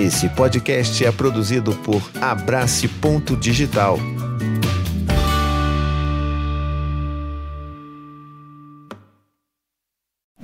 Esse 0.00 0.30
podcast 0.30 1.04
é 1.04 1.12
produzido 1.12 1.74
por 1.76 2.00
Abrace 2.22 2.88
Ponto 2.88 3.36
Digital. 3.36 3.98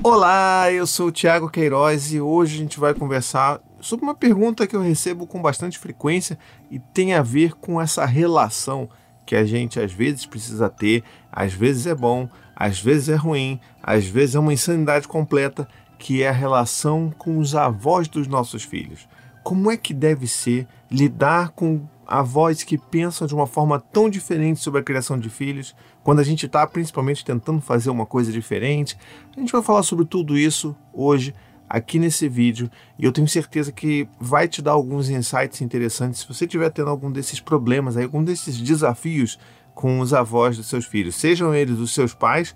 Olá, 0.02 0.70
eu 0.70 0.86
sou 0.86 1.08
o 1.08 1.12
Thiago 1.12 1.48
Queiroz 1.48 2.12
e 2.12 2.20
hoje 2.20 2.56
a 2.56 2.58
gente 2.58 2.78
vai 2.78 2.92
conversar 2.92 3.62
sobre 3.80 4.04
uma 4.04 4.14
pergunta 4.14 4.66
que 4.66 4.76
eu 4.76 4.82
recebo 4.82 5.26
com 5.26 5.40
bastante 5.40 5.78
frequência 5.78 6.38
e 6.70 6.78
tem 6.78 7.14
a 7.14 7.22
ver 7.22 7.54
com 7.54 7.80
essa 7.80 8.04
relação 8.04 8.90
que 9.24 9.34
a 9.34 9.46
gente 9.46 9.80
às 9.80 9.90
vezes 9.90 10.26
precisa 10.26 10.68
ter, 10.68 11.02
às 11.32 11.54
vezes 11.54 11.86
é 11.86 11.94
bom, 11.94 12.28
às 12.54 12.78
vezes 12.78 13.08
é 13.08 13.16
ruim, 13.16 13.58
às 13.82 14.04
vezes 14.04 14.34
é 14.34 14.38
uma 14.38 14.52
insanidade 14.52 15.08
completa, 15.08 15.66
que 15.98 16.22
é 16.22 16.28
a 16.28 16.32
relação 16.32 17.10
com 17.16 17.38
os 17.38 17.54
avós 17.54 18.06
dos 18.06 18.28
nossos 18.28 18.62
filhos. 18.62 19.08
Como 19.46 19.70
é 19.70 19.76
que 19.76 19.94
deve 19.94 20.26
ser 20.26 20.66
lidar 20.90 21.50
com 21.50 21.86
avós 22.04 22.64
que 22.64 22.76
pensam 22.76 23.28
de 23.28 23.32
uma 23.32 23.46
forma 23.46 23.78
tão 23.78 24.10
diferente 24.10 24.58
sobre 24.58 24.80
a 24.80 24.82
criação 24.82 25.16
de 25.16 25.30
filhos, 25.30 25.72
quando 26.02 26.18
a 26.18 26.24
gente 26.24 26.46
está 26.46 26.66
principalmente 26.66 27.24
tentando 27.24 27.60
fazer 27.60 27.88
uma 27.90 28.04
coisa 28.04 28.32
diferente? 28.32 28.98
A 29.36 29.38
gente 29.38 29.52
vai 29.52 29.62
falar 29.62 29.84
sobre 29.84 30.04
tudo 30.04 30.36
isso 30.36 30.74
hoje 30.92 31.32
aqui 31.68 32.00
nesse 32.00 32.28
vídeo 32.28 32.68
e 32.98 33.04
eu 33.04 33.12
tenho 33.12 33.28
certeza 33.28 33.70
que 33.70 34.08
vai 34.18 34.48
te 34.48 34.60
dar 34.60 34.72
alguns 34.72 35.08
insights 35.08 35.60
interessantes 35.60 36.22
se 36.22 36.26
você 36.26 36.44
estiver 36.44 36.70
tendo 36.70 36.90
algum 36.90 37.12
desses 37.12 37.38
problemas, 37.38 37.96
algum 37.96 38.24
desses 38.24 38.58
desafios 38.60 39.38
com 39.76 40.00
os 40.00 40.12
avós 40.12 40.56
dos 40.56 40.66
seus 40.66 40.86
filhos, 40.86 41.14
sejam 41.14 41.54
eles 41.54 41.78
os 41.78 41.94
seus 41.94 42.12
pais, 42.12 42.52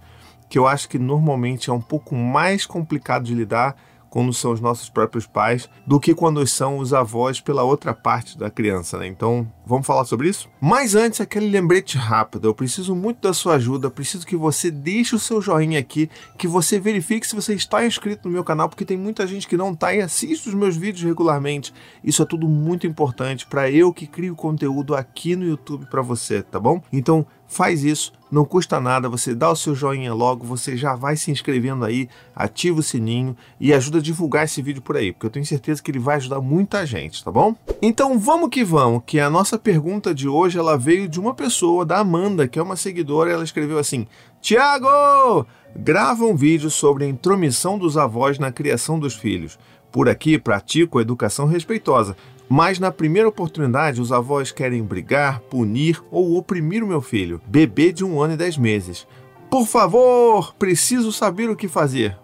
que 0.49 0.59
eu 0.59 0.67
acho 0.67 0.89
que 0.89 0.99
normalmente 0.99 1.71
é 1.71 1.73
um 1.73 1.81
pouco 1.81 2.17
mais 2.17 2.67
complicado 2.67 3.27
de 3.27 3.35
lidar 3.37 3.77
quando 4.11 4.33
são 4.33 4.53
os 4.53 4.61
nossos 4.61 4.91
próprios 4.91 5.27
pais, 5.27 5.71
do 5.87 6.01
que 6.01 6.15
quando 6.15 6.45
são 6.47 6.79
os 6.79 6.93
avós 6.93 7.41
pela 7.41 7.63
outra 7.63 7.95
parte 7.95 8.37
da 8.37 8.51
criança, 8.51 8.99
né? 8.99 9.07
Então, 9.07 9.51
vamos 9.65 9.87
falar 9.87 10.05
sobre 10.05 10.29
isso? 10.29 10.49
Mas 10.61 10.97
antes, 10.97 11.21
aquele 11.21 11.49
lembrete 11.49 11.97
rápido. 11.97 12.49
Eu 12.49 12.55
preciso 12.55 12.95
muito 12.95 13.21
da 13.21 13.33
sua 13.33 13.55
ajuda, 13.55 13.89
preciso 13.91 14.27
que 14.27 14.37
você 14.37 14.71
deixe 14.71 15.15
o 15.15 15.19
seu 15.19 15.41
joinha 15.41 15.79
aqui, 15.79 16.11
que 16.37 16.49
você 16.49 16.79
verifique 16.79 17.27
se 17.27 17.37
você 17.37 17.55
está 17.55 17.87
inscrito 17.87 18.29
no 18.29 18.35
meu 18.35 18.43
canal, 18.43 18.69
porque 18.69 18.85
tem 18.85 18.97
muita 18.97 19.27
gente 19.27 19.47
que 19.47 19.57
não 19.57 19.73
está 19.73 19.95
e 19.95 20.03
assiste 20.03 20.49
os 20.49 20.55
meus 20.55 20.77
vídeos 20.77 21.05
regularmente. 21.05 21.73
Isso 22.03 22.23
é 22.23 22.27
tudo 22.27 22.49
muito 22.49 22.87
importante 22.87 23.47
para 23.47 23.71
eu 23.71 23.93
que 23.93 24.07
crio 24.07 24.35
conteúdo 24.35 24.95
aqui 24.95 25.37
no 25.37 25.45
YouTube 25.45 25.87
para 25.87 26.03
você, 26.03 26.43
tá 26.43 26.59
bom? 26.59 26.83
Então, 26.93 27.25
faz 27.51 27.83
isso, 27.83 28.13
não 28.31 28.45
custa 28.45 28.79
nada, 28.79 29.09
você 29.09 29.35
dá 29.35 29.51
o 29.51 29.57
seu 29.57 29.75
joinha 29.75 30.15
logo, 30.15 30.47
você 30.47 30.77
já 30.77 30.95
vai 30.95 31.17
se 31.17 31.33
inscrevendo 31.33 31.85
aí, 31.85 32.09
ativa 32.35 32.79
o 32.79 32.83
sininho 32.83 33.37
e 33.59 33.75
ajuda 33.75 33.99
a 33.99 34.01
divulgar 34.01 34.45
esse 34.45 34.63
vídeo 34.63 34.81
por 34.81 34.97
aí, 34.97 35.13
porque 35.13 35.27
eu 35.27 35.31
tenho 35.31 35.45
certeza 35.45 35.83
que 35.83 35.91
ele 35.91 35.99
vai 35.99 36.17
ajudar 36.17 36.41
muita 36.41 36.87
gente, 36.87 37.25
tá 37.25 37.31
bom? 37.31 37.57
Então 37.83 38.17
vamos 38.21 38.51
que 38.51 38.63
vamos, 38.63 39.03
que 39.05 39.19
a 39.19 39.29
nossa 39.29 39.59
pergunta 39.59 40.15
de 40.15 40.29
hoje 40.29 40.61
ela 40.61 40.79
veio 40.79 41.09
de 41.09 41.19
uma 41.19 41.35
pessoa, 41.35 41.85
da 41.85 41.99
Amanda, 41.99 42.47
que 42.47 42.59
é 42.59 42.63
uma 42.63 42.77
seguidora, 42.77 43.33
ela 43.33 43.43
escreveu 43.43 43.79
assim: 43.79 44.07
Tiago, 44.41 45.45
grava 45.75 46.25
um 46.25 46.37
vídeo 46.37 46.71
sobre 46.71 47.05
a 47.05 47.09
intromissão 47.09 47.77
dos 47.77 47.97
avós 47.97 48.39
na 48.39 48.53
criação 48.53 48.97
dos 48.97 49.17
filhos. 49.17 49.59
Por 49.91 50.09
aqui 50.09 50.39
pratico 50.39 51.01
a 51.01 51.03
educação 51.03 51.47
respeitosa, 51.47 52.17
mas 52.53 52.81
na 52.81 52.91
primeira 52.91 53.29
oportunidade, 53.29 54.01
os 54.01 54.11
avós 54.11 54.51
querem 54.51 54.83
brigar, 54.83 55.39
punir 55.39 56.03
ou 56.11 56.37
oprimir 56.37 56.83
o 56.83 56.87
meu 56.87 57.01
filho, 57.01 57.41
bebê 57.47 57.93
de 57.93 58.05
um 58.05 58.21
ano 58.21 58.35
e 58.35 58.37
dez 58.37 58.59
meses. 58.59 59.07
Por 59.49 59.69
favor, 59.69 60.53
preciso 60.55 61.13
saber 61.13 61.49
o 61.49 61.55
que 61.55 61.69
fazer. 61.69 62.19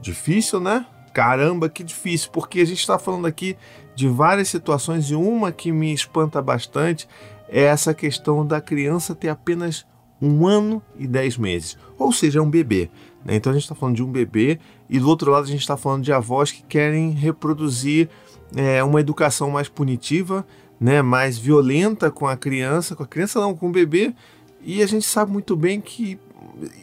Difícil, 0.00 0.60
né? 0.60 0.86
Caramba, 1.12 1.68
que 1.68 1.82
difícil, 1.82 2.30
porque 2.30 2.60
a 2.60 2.64
gente 2.64 2.78
está 2.78 2.96
falando 2.96 3.26
aqui 3.26 3.56
de 3.96 4.06
várias 4.06 4.46
situações 4.46 5.10
e 5.10 5.16
uma 5.16 5.50
que 5.50 5.72
me 5.72 5.92
espanta 5.92 6.40
bastante 6.40 7.08
é 7.48 7.62
essa 7.64 7.92
questão 7.92 8.46
da 8.46 8.60
criança 8.60 9.16
ter 9.16 9.30
apenas 9.30 9.84
um 10.20 10.46
ano 10.46 10.82
e 10.98 11.06
dez 11.06 11.36
meses, 11.36 11.76
ou 11.98 12.12
seja, 12.12 12.38
é 12.38 12.42
um 12.42 12.50
bebê. 12.50 12.90
Né? 13.24 13.36
Então 13.36 13.50
a 13.50 13.54
gente 13.54 13.64
está 13.64 13.74
falando 13.74 13.96
de 13.96 14.02
um 14.02 14.10
bebê 14.10 14.58
e 14.88 14.98
do 14.98 15.08
outro 15.08 15.30
lado 15.30 15.44
a 15.44 15.48
gente 15.48 15.60
está 15.60 15.76
falando 15.76 16.02
de 16.02 16.12
avós 16.12 16.50
que 16.50 16.62
querem 16.62 17.10
reproduzir 17.10 18.08
é, 18.56 18.82
uma 18.82 19.00
educação 19.00 19.50
mais 19.50 19.68
punitiva, 19.68 20.46
né, 20.80 21.02
mais 21.02 21.36
violenta 21.36 22.10
com 22.10 22.26
a 22.26 22.36
criança, 22.36 22.94
com 22.94 23.02
a 23.02 23.06
criança 23.06 23.40
não, 23.40 23.54
com 23.54 23.68
o 23.68 23.72
bebê, 23.72 24.14
e 24.62 24.82
a 24.82 24.86
gente 24.86 25.06
sabe 25.06 25.32
muito 25.32 25.56
bem 25.56 25.80
que 25.80 26.18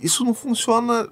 isso 0.02 0.24
não 0.24 0.34
funciona 0.34 1.10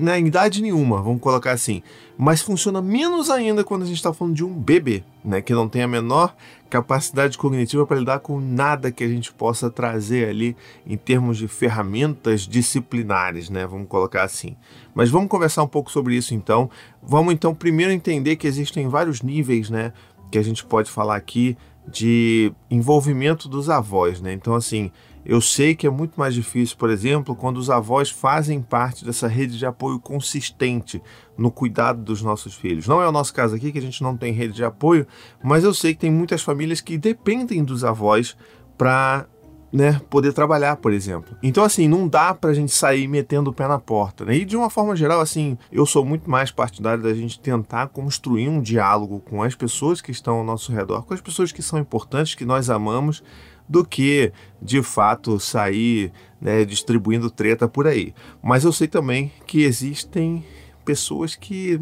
na 0.00 0.18
idade 0.18 0.60
nenhuma, 0.60 1.00
vamos 1.00 1.20
colocar 1.20 1.52
assim. 1.52 1.82
Mas 2.16 2.42
funciona 2.42 2.82
menos 2.82 3.30
ainda 3.30 3.64
quando 3.64 3.82
a 3.82 3.86
gente 3.86 3.96
está 3.96 4.12
falando 4.12 4.34
de 4.34 4.44
um 4.44 4.52
bebê, 4.52 5.02
né, 5.24 5.40
que 5.40 5.54
não 5.54 5.68
tem 5.68 5.82
a 5.82 5.88
menor 5.88 6.34
capacidade 6.68 7.38
cognitiva 7.38 7.86
para 7.86 7.98
lidar 7.98 8.18
com 8.18 8.38
nada 8.38 8.90
que 8.92 9.02
a 9.02 9.08
gente 9.08 9.32
possa 9.32 9.70
trazer 9.70 10.28
ali 10.28 10.56
em 10.86 10.96
termos 10.96 11.38
de 11.38 11.48
ferramentas 11.48 12.42
disciplinares, 12.42 13.48
né, 13.48 13.66
vamos 13.66 13.88
colocar 13.88 14.24
assim. 14.24 14.56
Mas 14.94 15.08
vamos 15.08 15.28
conversar 15.28 15.62
um 15.62 15.68
pouco 15.68 15.90
sobre 15.90 16.16
isso 16.16 16.34
então. 16.34 16.68
Vamos 17.02 17.32
então 17.32 17.54
primeiro 17.54 17.92
entender 17.92 18.36
que 18.36 18.46
existem 18.46 18.88
vários 18.88 19.22
níveis, 19.22 19.70
né, 19.70 19.92
que 20.30 20.38
a 20.38 20.42
gente 20.42 20.64
pode 20.64 20.90
falar 20.90 21.16
aqui 21.16 21.56
de 21.90 22.52
envolvimento 22.70 23.48
dos 23.48 23.70
avós, 23.70 24.20
né? 24.20 24.34
Então 24.34 24.54
assim, 24.54 24.90
eu 25.28 25.42
sei 25.42 25.74
que 25.74 25.86
é 25.86 25.90
muito 25.90 26.18
mais 26.18 26.34
difícil, 26.34 26.74
por 26.78 26.88
exemplo, 26.88 27.36
quando 27.36 27.58
os 27.58 27.68
avós 27.68 28.08
fazem 28.08 28.62
parte 28.62 29.04
dessa 29.04 29.28
rede 29.28 29.58
de 29.58 29.66
apoio 29.66 30.00
consistente 30.00 31.02
no 31.36 31.50
cuidado 31.50 32.02
dos 32.02 32.22
nossos 32.22 32.54
filhos. 32.54 32.88
Não 32.88 33.02
é 33.02 33.06
o 33.06 33.12
nosso 33.12 33.34
caso 33.34 33.54
aqui, 33.54 33.70
que 33.70 33.78
a 33.78 33.82
gente 33.82 34.02
não 34.02 34.16
tem 34.16 34.32
rede 34.32 34.54
de 34.54 34.64
apoio, 34.64 35.06
mas 35.44 35.64
eu 35.64 35.74
sei 35.74 35.92
que 35.92 36.00
tem 36.00 36.10
muitas 36.10 36.40
famílias 36.40 36.80
que 36.80 36.96
dependem 36.96 37.62
dos 37.62 37.84
avós 37.84 38.34
para 38.78 39.26
né, 39.70 40.00
poder 40.08 40.32
trabalhar, 40.32 40.76
por 40.76 40.92
exemplo. 40.94 41.36
Então, 41.42 41.62
assim, 41.62 41.86
não 41.86 42.08
dá 42.08 42.32
pra 42.32 42.54
gente 42.54 42.72
sair 42.72 43.06
metendo 43.06 43.50
o 43.50 43.52
pé 43.52 43.68
na 43.68 43.78
porta, 43.78 44.24
né? 44.24 44.34
E 44.34 44.44
de 44.46 44.56
uma 44.56 44.70
forma 44.70 44.96
geral, 44.96 45.20
assim, 45.20 45.58
eu 45.70 45.84
sou 45.84 46.06
muito 46.06 46.30
mais 46.30 46.50
partidário 46.50 47.02
da 47.02 47.12
gente 47.12 47.38
tentar 47.38 47.88
construir 47.88 48.48
um 48.48 48.62
diálogo 48.62 49.20
com 49.20 49.42
as 49.42 49.54
pessoas 49.54 50.00
que 50.00 50.10
estão 50.10 50.36
ao 50.36 50.44
nosso 50.44 50.72
redor, 50.72 51.02
com 51.02 51.12
as 51.12 51.20
pessoas 51.20 51.52
que 51.52 51.62
são 51.62 51.78
importantes, 51.78 52.34
que 52.34 52.46
nós 52.46 52.70
amamos, 52.70 53.22
do 53.68 53.84
que 53.84 54.32
de 54.60 54.82
fato 54.82 55.38
sair 55.38 56.12
né, 56.40 56.64
distribuindo 56.64 57.30
treta 57.30 57.68
por 57.68 57.86
aí. 57.86 58.14
Mas 58.42 58.64
eu 58.64 58.72
sei 58.72 58.88
também 58.88 59.32
que 59.46 59.62
existem 59.62 60.44
pessoas 60.84 61.36
que 61.36 61.80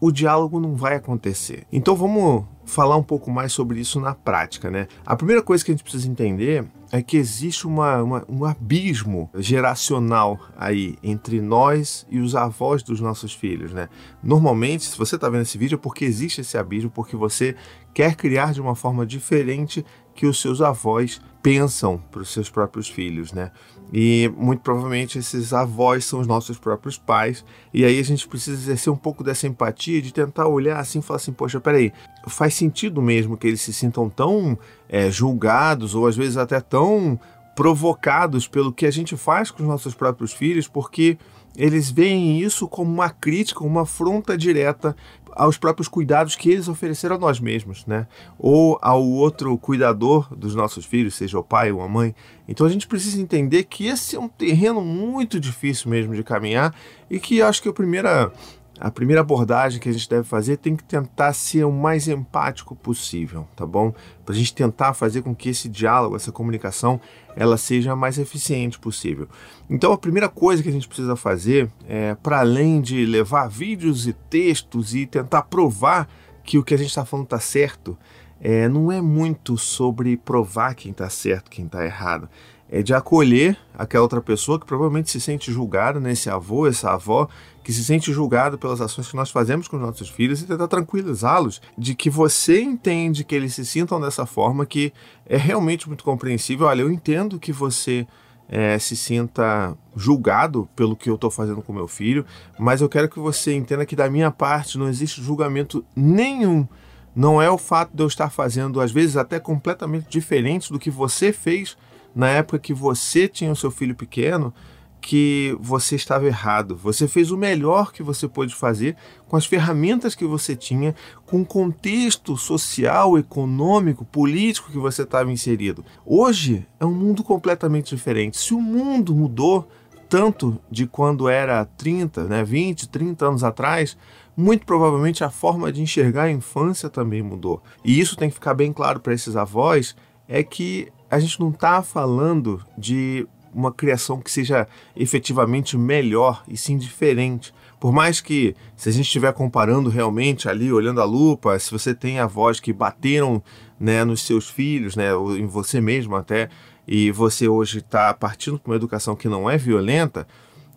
o 0.00 0.10
diálogo 0.10 0.58
não 0.58 0.74
vai 0.74 0.96
acontecer. 0.96 1.66
Então 1.70 1.94
vamos 1.94 2.44
falar 2.64 2.96
um 2.96 3.02
pouco 3.02 3.30
mais 3.30 3.52
sobre 3.52 3.80
isso 3.80 4.00
na 4.00 4.14
prática, 4.14 4.70
né? 4.70 4.86
A 5.04 5.16
primeira 5.16 5.42
coisa 5.42 5.64
que 5.64 5.70
a 5.70 5.74
gente 5.74 5.82
precisa 5.82 6.08
entender 6.08 6.64
é 6.92 7.02
que 7.02 7.16
existe 7.16 7.66
uma, 7.66 8.02
uma, 8.02 8.24
um 8.28 8.44
abismo 8.44 9.28
geracional 9.36 10.40
aí 10.56 10.96
entre 11.02 11.40
nós 11.40 12.06
e 12.10 12.18
os 12.18 12.34
avós 12.34 12.82
dos 12.82 13.00
nossos 13.00 13.34
filhos, 13.34 13.72
né? 13.72 13.88
Normalmente, 14.22 14.84
se 14.84 14.96
você 14.96 15.16
está 15.16 15.28
vendo 15.28 15.42
esse 15.42 15.58
vídeo, 15.58 15.76
é 15.76 15.78
porque 15.78 16.04
existe 16.04 16.40
esse 16.40 16.56
abismo, 16.56 16.90
porque 16.90 17.16
você 17.16 17.54
quer 17.92 18.14
criar 18.14 18.52
de 18.52 18.60
uma 18.60 18.74
forma 18.74 19.04
diferente 19.04 19.84
que 20.20 20.26
os 20.26 20.38
seus 20.38 20.60
avós 20.60 21.18
pensam 21.42 21.96
para 22.10 22.20
os 22.20 22.30
seus 22.30 22.50
próprios 22.50 22.90
filhos, 22.90 23.32
né? 23.32 23.50
E 23.90 24.30
muito 24.36 24.60
provavelmente 24.60 25.18
esses 25.18 25.54
avós 25.54 26.04
são 26.04 26.20
os 26.20 26.26
nossos 26.26 26.58
próprios 26.58 26.98
pais. 26.98 27.42
E 27.72 27.86
aí 27.86 27.98
a 27.98 28.04
gente 28.04 28.28
precisa 28.28 28.60
exercer 28.60 28.92
um 28.92 28.96
pouco 28.98 29.24
dessa 29.24 29.46
empatia, 29.46 30.02
de 30.02 30.12
tentar 30.12 30.46
olhar 30.46 30.78
assim 30.78 30.98
e 30.98 31.02
falar 31.02 31.16
assim: 31.16 31.32
poxa, 31.32 31.58
peraí, 31.58 31.90
faz 32.28 32.52
sentido 32.52 33.00
mesmo 33.00 33.34
que 33.34 33.46
eles 33.46 33.62
se 33.62 33.72
sintam 33.72 34.10
tão 34.10 34.58
é, 34.90 35.10
julgados 35.10 35.94
ou 35.94 36.06
às 36.06 36.14
vezes 36.14 36.36
até 36.36 36.60
tão 36.60 37.18
provocados 37.56 38.46
pelo 38.46 38.74
que 38.74 38.84
a 38.84 38.90
gente 38.90 39.16
faz 39.16 39.50
com 39.50 39.62
os 39.62 39.68
nossos 39.70 39.94
próprios 39.94 40.34
filhos, 40.34 40.68
porque 40.68 41.16
eles 41.56 41.90
veem 41.90 42.40
isso 42.40 42.68
como 42.68 42.90
uma 42.92 43.10
crítica, 43.10 43.64
uma 43.64 43.82
afronta 43.82 44.36
direta 44.36 44.94
aos 45.32 45.56
próprios 45.56 45.88
cuidados 45.88 46.34
que 46.36 46.50
eles 46.50 46.68
ofereceram 46.68 47.16
a 47.16 47.18
nós 47.18 47.40
mesmos, 47.40 47.86
né? 47.86 48.06
Ou 48.38 48.78
ao 48.82 49.02
outro 49.02 49.56
cuidador 49.58 50.34
dos 50.34 50.54
nossos 50.54 50.84
filhos, 50.84 51.14
seja 51.14 51.38
o 51.38 51.44
pai 51.44 51.70
ou 51.70 51.80
a 51.82 51.88
mãe. 51.88 52.14
Então 52.48 52.66
a 52.66 52.70
gente 52.70 52.86
precisa 52.86 53.20
entender 53.20 53.64
que 53.64 53.86
esse 53.86 54.16
é 54.16 54.20
um 54.20 54.28
terreno 54.28 54.80
muito 54.80 55.38
difícil 55.38 55.90
mesmo 55.90 56.14
de 56.14 56.22
caminhar 56.22 56.74
e 57.08 57.20
que 57.20 57.40
acho 57.40 57.62
que 57.62 57.68
a 57.68 57.72
primeira 57.72 58.32
a 58.80 58.90
primeira 58.90 59.20
abordagem 59.20 59.78
que 59.78 59.90
a 59.90 59.92
gente 59.92 60.08
deve 60.08 60.24
fazer 60.24 60.56
tem 60.56 60.74
que 60.74 60.82
tentar 60.82 61.34
ser 61.34 61.64
o 61.64 61.70
mais 61.70 62.08
empático 62.08 62.74
possível, 62.74 63.46
tá 63.54 63.66
bom? 63.66 63.92
Para 64.24 64.34
a 64.34 64.38
gente 64.38 64.54
tentar 64.54 64.94
fazer 64.94 65.20
com 65.20 65.34
que 65.34 65.50
esse 65.50 65.68
diálogo, 65.68 66.16
essa 66.16 66.32
comunicação, 66.32 66.98
ela 67.36 67.58
seja 67.58 67.92
a 67.92 67.96
mais 67.96 68.18
eficiente 68.18 68.78
possível. 68.78 69.28
Então, 69.68 69.92
a 69.92 69.98
primeira 69.98 70.30
coisa 70.30 70.62
que 70.62 70.70
a 70.70 70.72
gente 70.72 70.88
precisa 70.88 71.14
fazer 71.14 71.70
é, 71.86 72.14
para 72.14 72.40
além 72.40 72.80
de 72.80 73.04
levar 73.04 73.48
vídeos 73.48 74.06
e 74.06 74.14
textos 74.14 74.94
e 74.94 75.04
tentar 75.04 75.42
provar 75.42 76.08
que 76.42 76.56
o 76.56 76.64
que 76.64 76.72
a 76.72 76.78
gente 76.78 76.88
está 76.88 77.04
falando 77.04 77.26
está 77.26 77.38
certo, 77.38 77.98
é, 78.40 78.66
não 78.66 78.90
é 78.90 79.02
muito 79.02 79.58
sobre 79.58 80.16
provar 80.16 80.74
quem 80.74 80.90
está 80.90 81.10
certo, 81.10 81.50
quem 81.50 81.66
está 81.66 81.84
errado. 81.84 82.30
é 82.72 82.82
de 82.82 82.94
acolher 82.94 83.58
aquela 83.76 84.02
outra 84.02 84.22
pessoa 84.22 84.58
que 84.58 84.64
provavelmente 84.64 85.10
se 85.10 85.20
sente 85.20 85.52
julgada, 85.52 85.98
né? 86.00 86.12
esse 86.12 86.30
avô, 86.30 86.66
essa 86.66 86.92
avó, 86.92 87.28
que 87.62 87.72
se 87.72 87.84
sente 87.84 88.12
julgado 88.12 88.58
pelas 88.58 88.80
ações 88.80 89.08
que 89.08 89.16
nós 89.16 89.30
fazemos 89.30 89.68
com 89.68 89.76
os 89.76 89.82
nossos 89.82 90.08
filhos 90.08 90.42
e 90.42 90.46
tentar 90.46 90.68
tranquilizá-los 90.68 91.60
de 91.76 91.94
que 91.94 92.08
você 92.08 92.60
entende 92.62 93.24
que 93.24 93.34
eles 93.34 93.54
se 93.54 93.64
sintam 93.64 94.00
dessa 94.00 94.24
forma, 94.26 94.64
que 94.64 94.92
é 95.26 95.36
realmente 95.36 95.86
muito 95.86 96.04
compreensível. 96.04 96.66
Olha, 96.66 96.82
eu 96.82 96.90
entendo 96.90 97.38
que 97.38 97.52
você 97.52 98.06
é, 98.48 98.78
se 98.78 98.96
sinta 98.96 99.76
julgado 99.94 100.68
pelo 100.74 100.96
que 100.96 101.08
eu 101.08 101.14
estou 101.14 101.30
fazendo 101.30 101.62
com 101.62 101.72
meu 101.72 101.86
filho, 101.86 102.24
mas 102.58 102.80
eu 102.80 102.88
quero 102.88 103.08
que 103.08 103.20
você 103.20 103.54
entenda 103.54 103.86
que 103.86 103.94
da 103.94 104.10
minha 104.10 104.30
parte 104.30 104.76
não 104.76 104.88
existe 104.88 105.22
julgamento 105.22 105.84
nenhum. 105.94 106.66
Não 107.14 107.40
é 107.40 107.50
o 107.50 107.58
fato 107.58 107.94
de 107.94 108.02
eu 108.02 108.06
estar 108.06 108.30
fazendo, 108.30 108.80
às 108.80 108.90
vezes, 108.90 109.16
até 109.16 109.38
completamente 109.38 110.08
diferente 110.08 110.72
do 110.72 110.78
que 110.78 110.90
você 110.90 111.32
fez 111.32 111.76
na 112.14 112.28
época 112.28 112.58
que 112.58 112.74
você 112.74 113.28
tinha 113.28 113.52
o 113.52 113.56
seu 113.56 113.70
filho 113.70 113.94
pequeno, 113.94 114.52
que 115.00 115.56
você 115.60 115.96
estava 115.96 116.26
errado. 116.26 116.76
Você 116.76 117.08
fez 117.08 117.30
o 117.30 117.36
melhor 117.36 117.92
que 117.92 118.02
você 118.02 118.28
pôde 118.28 118.54
fazer 118.54 118.96
com 119.26 119.36
as 119.36 119.46
ferramentas 119.46 120.14
que 120.14 120.24
você 120.24 120.54
tinha, 120.54 120.94
com 121.26 121.42
o 121.42 121.46
contexto 121.46 122.36
social, 122.36 123.18
econômico, 123.18 124.04
político 124.04 124.70
que 124.70 124.78
você 124.78 125.02
estava 125.02 125.32
inserido. 125.32 125.84
Hoje 126.04 126.66
é 126.78 126.84
um 126.84 126.94
mundo 126.94 127.22
completamente 127.22 127.94
diferente. 127.94 128.38
Se 128.38 128.52
o 128.52 128.60
mundo 128.60 129.14
mudou 129.14 129.68
tanto 130.08 130.60
de 130.70 130.86
quando 130.86 131.28
era 131.28 131.64
30, 131.64 132.24
né, 132.24 132.42
20, 132.42 132.88
30 132.88 133.26
anos 133.26 133.44
atrás, 133.44 133.96
muito 134.36 134.66
provavelmente 134.66 135.22
a 135.22 135.30
forma 135.30 135.72
de 135.72 135.80
enxergar 135.80 136.24
a 136.24 136.30
infância 136.30 136.90
também 136.90 137.22
mudou. 137.22 137.62
E 137.84 137.98
isso 137.98 138.16
tem 138.16 138.28
que 138.28 138.34
ficar 138.34 138.54
bem 138.54 138.72
claro 138.72 138.98
para 138.98 139.14
esses 139.14 139.36
avós, 139.36 139.94
é 140.28 140.42
que 140.42 140.88
a 141.10 141.18
gente 141.18 141.38
não 141.40 141.50
está 141.50 141.82
falando 141.82 142.64
de 142.76 143.26
uma 143.54 143.72
criação 143.72 144.20
que 144.20 144.30
seja 144.30 144.66
efetivamente 144.96 145.76
melhor 145.76 146.42
e 146.48 146.56
sim 146.56 146.76
diferente. 146.76 147.52
Por 147.78 147.92
mais 147.92 148.20
que, 148.20 148.54
se 148.76 148.88
a 148.88 148.92
gente 148.92 149.06
estiver 149.06 149.32
comparando 149.32 149.88
realmente 149.88 150.48
ali, 150.48 150.72
olhando 150.72 151.00
a 151.00 151.04
lupa, 151.04 151.58
se 151.58 151.70
você 151.70 151.94
tem 151.94 152.18
avós 152.18 152.60
que 152.60 152.72
bateram 152.72 153.42
né, 153.78 154.04
nos 154.04 154.22
seus 154.22 154.50
filhos, 154.50 154.94
né, 154.96 155.14
ou 155.14 155.36
em 155.36 155.46
você 155.46 155.80
mesmo 155.80 156.14
até, 156.14 156.50
e 156.86 157.10
você 157.10 157.48
hoje 157.48 157.78
está 157.78 158.12
partindo 158.12 158.58
para 158.58 158.70
uma 158.70 158.76
educação 158.76 159.16
que 159.16 159.28
não 159.28 159.48
é 159.48 159.56
violenta, 159.56 160.26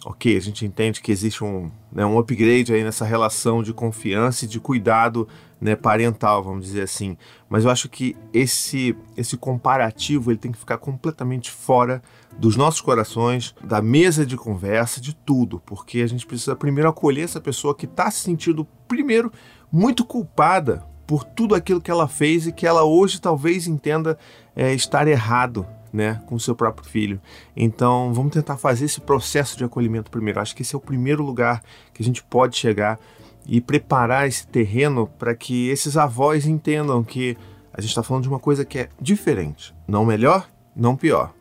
ok, 0.06 0.36
a 0.36 0.42
gente 0.42 0.66
entende 0.66 1.02
que 1.02 1.12
existe 1.12 1.44
um, 1.44 1.72
né, 1.92 2.06
um 2.06 2.18
upgrade 2.18 2.74
aí 2.74 2.84
nessa 2.84 3.06
relação 3.06 3.64
de 3.64 3.74
confiança 3.74 4.46
e 4.46 4.48
de 4.48 4.60
cuidado 4.60 5.28
né, 5.60 5.76
parental, 5.76 6.44
vamos 6.44 6.66
dizer 6.66 6.82
assim. 6.82 7.18
Mas 7.50 7.64
eu 7.64 7.72
acho 7.72 7.88
que 7.88 8.16
esse, 8.34 8.96
esse 9.16 9.38
comparativo 9.38 10.32
ele 10.32 10.38
tem 10.38 10.52
que 10.52 10.58
ficar 10.58 10.78
completamente 10.78 11.50
fora 11.50 12.02
dos 12.38 12.56
nossos 12.58 12.82
corações, 12.82 13.56
da 13.64 13.82
mesa 13.82 14.26
de 14.26 14.36
conversa, 14.36 15.00
de 15.00 15.16
tudo, 15.16 15.62
porque 15.66 16.02
a 16.02 16.08
gente 16.08 16.26
precisa 16.26 16.56
primeiro 16.56 16.90
acolher 16.90 17.24
essa 17.24 17.40
pessoa 17.40 17.76
que 17.76 17.86
está 17.86 18.12
se 18.12 18.20
sentindo, 18.20 18.68
primeiro, 18.88 19.32
muito 19.72 20.04
culpada 20.04 20.86
por 21.08 21.24
tudo 21.24 21.56
aquilo 21.56 21.82
que 21.82 21.92
ela 21.92 22.08
fez 22.08 22.48
e 22.48 22.52
que 22.52 22.66
ela 22.68 22.84
hoje 22.84 23.22
talvez 23.22 23.68
entenda 23.68 24.18
é, 24.56 24.74
estar 24.74 25.08
errado 25.08 25.66
né, 25.94 26.20
com 26.26 26.36
o 26.36 26.40
seu 26.40 26.56
próprio 26.56 26.90
filho. 26.90 27.22
Então, 27.56 28.12
vamos 28.12 28.34
tentar 28.34 28.58
fazer 28.58 28.86
esse 28.86 29.00
processo 29.00 29.56
de 29.56 29.64
acolhimento 29.64 30.10
primeiro. 30.10 30.40
Acho 30.40 30.56
que 30.56 30.64
esse 30.64 30.74
é 30.74 30.78
o 30.78 30.82
primeiro 30.82 31.24
lugar 31.24 31.62
que 31.94 32.02
a 32.02 32.06
gente 32.06 32.24
pode 32.24 32.58
chegar 32.58 33.00
e 33.46 33.62
preparar 33.62 34.28
esse 34.28 34.48
terreno 34.48 35.08
para 35.20 35.36
que 35.36 35.70
esses 35.70 35.96
avós 35.96 36.48
entendam 36.48 37.04
que 37.04 37.38
a 37.72 37.80
gente 37.80 37.90
está 37.90 38.02
falando 38.02 38.24
de 38.24 38.30
uma 38.30 38.40
coisa 38.40 38.66
que 38.66 38.80
é 38.80 38.90
diferente, 39.00 39.76
não 39.88 40.06
melhor, 40.06 40.50
não 40.76 40.96
pior. 40.96 41.34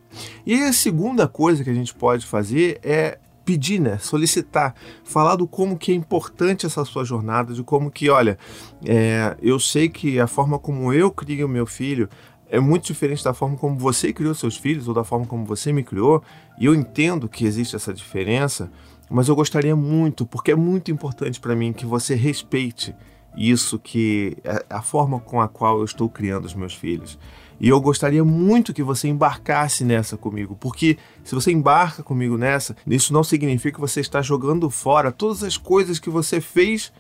E 0.45 0.63
a 0.63 0.73
segunda 0.73 1.27
coisa 1.27 1.65
que 1.65 1.71
a 1.71 1.75
gente 1.75 1.95
pode 1.95 2.27
fazer 2.27 2.79
é 2.83 3.19
pedir, 3.45 3.81
né, 3.81 3.99
solicitar, 3.99 4.75
falar 5.05 5.37
do 5.37 5.47
como 5.47 5.77
que 5.77 5.93
é 5.93 5.95
importante 5.95 6.67
essa 6.67 6.85
sua 6.85 7.05
jornada, 7.05 7.53
de 7.53 7.63
como 7.63 7.91
que, 7.91 8.09
olha, 8.09 8.39
é, 8.85 9.37
eu 9.41 9.59
sei 9.59 9.89
que 9.89 10.21
a 10.21 10.27
forma 10.27 10.59
como 10.59 10.93
eu 10.93 11.11
crio 11.11 11.49
meu 11.49 11.67
filho, 11.67 12.09
é 12.53 12.61
muito 12.61 12.85
diferente 12.85 13.25
da 13.25 13.33
forma 13.33 13.57
como 13.57 13.79
você 13.79 14.13
criou 14.13 14.35
seus 14.35 14.59
filhos 14.59 14.87
ou 14.87 14.93
da 14.93 15.03
forma 15.03 15.25
como 15.25 15.47
você 15.47 15.73
me 15.73 15.83
criou, 15.83 16.23
e 16.59 16.67
eu 16.67 16.75
entendo 16.75 17.27
que 17.27 17.47
existe 17.47 17.75
essa 17.75 17.95
diferença, 17.95 18.71
mas 19.11 19.27
eu 19.29 19.35
gostaria 19.35 19.75
muito, 19.75 20.27
porque 20.27 20.53
é 20.53 20.55
muito 20.55 20.91
importante 20.91 21.41
para 21.41 21.57
mim 21.57 21.73
que 21.73 21.87
você 21.87 22.15
respeite 22.15 22.95
isso 23.35 23.79
que 23.79 24.37
é 24.45 24.63
a 24.69 24.83
forma 24.83 25.19
com 25.19 25.41
a 25.41 25.49
qual 25.49 25.79
eu 25.79 25.85
estou 25.87 26.11
criando 26.11 26.45
os 26.45 26.53
meus 26.53 26.75
filhos. 26.75 27.19
E 27.59 27.71
eu 27.71 27.81
gostaria 27.81 28.23
muito 28.23 28.75
que 28.75 28.83
você 28.83 29.09
embarcasse 29.09 29.83
nessa 29.83 30.19
comigo, 30.19 30.55
porque 30.61 30.99
se 31.25 31.35
você 31.35 31.51
embarca 31.51 32.03
comigo 32.03 32.37
nessa, 32.37 32.77
isso 32.87 33.15
não 33.15 33.25
significa 33.25 33.77
que 33.77 33.81
você 33.81 34.01
está 34.01 34.21
jogando 34.21 34.69
fora 34.69 35.11
todas 35.11 35.43
as 35.43 35.57
coisas 35.57 35.99
que 35.99 36.11
você 36.11 36.39
fez 36.39 36.93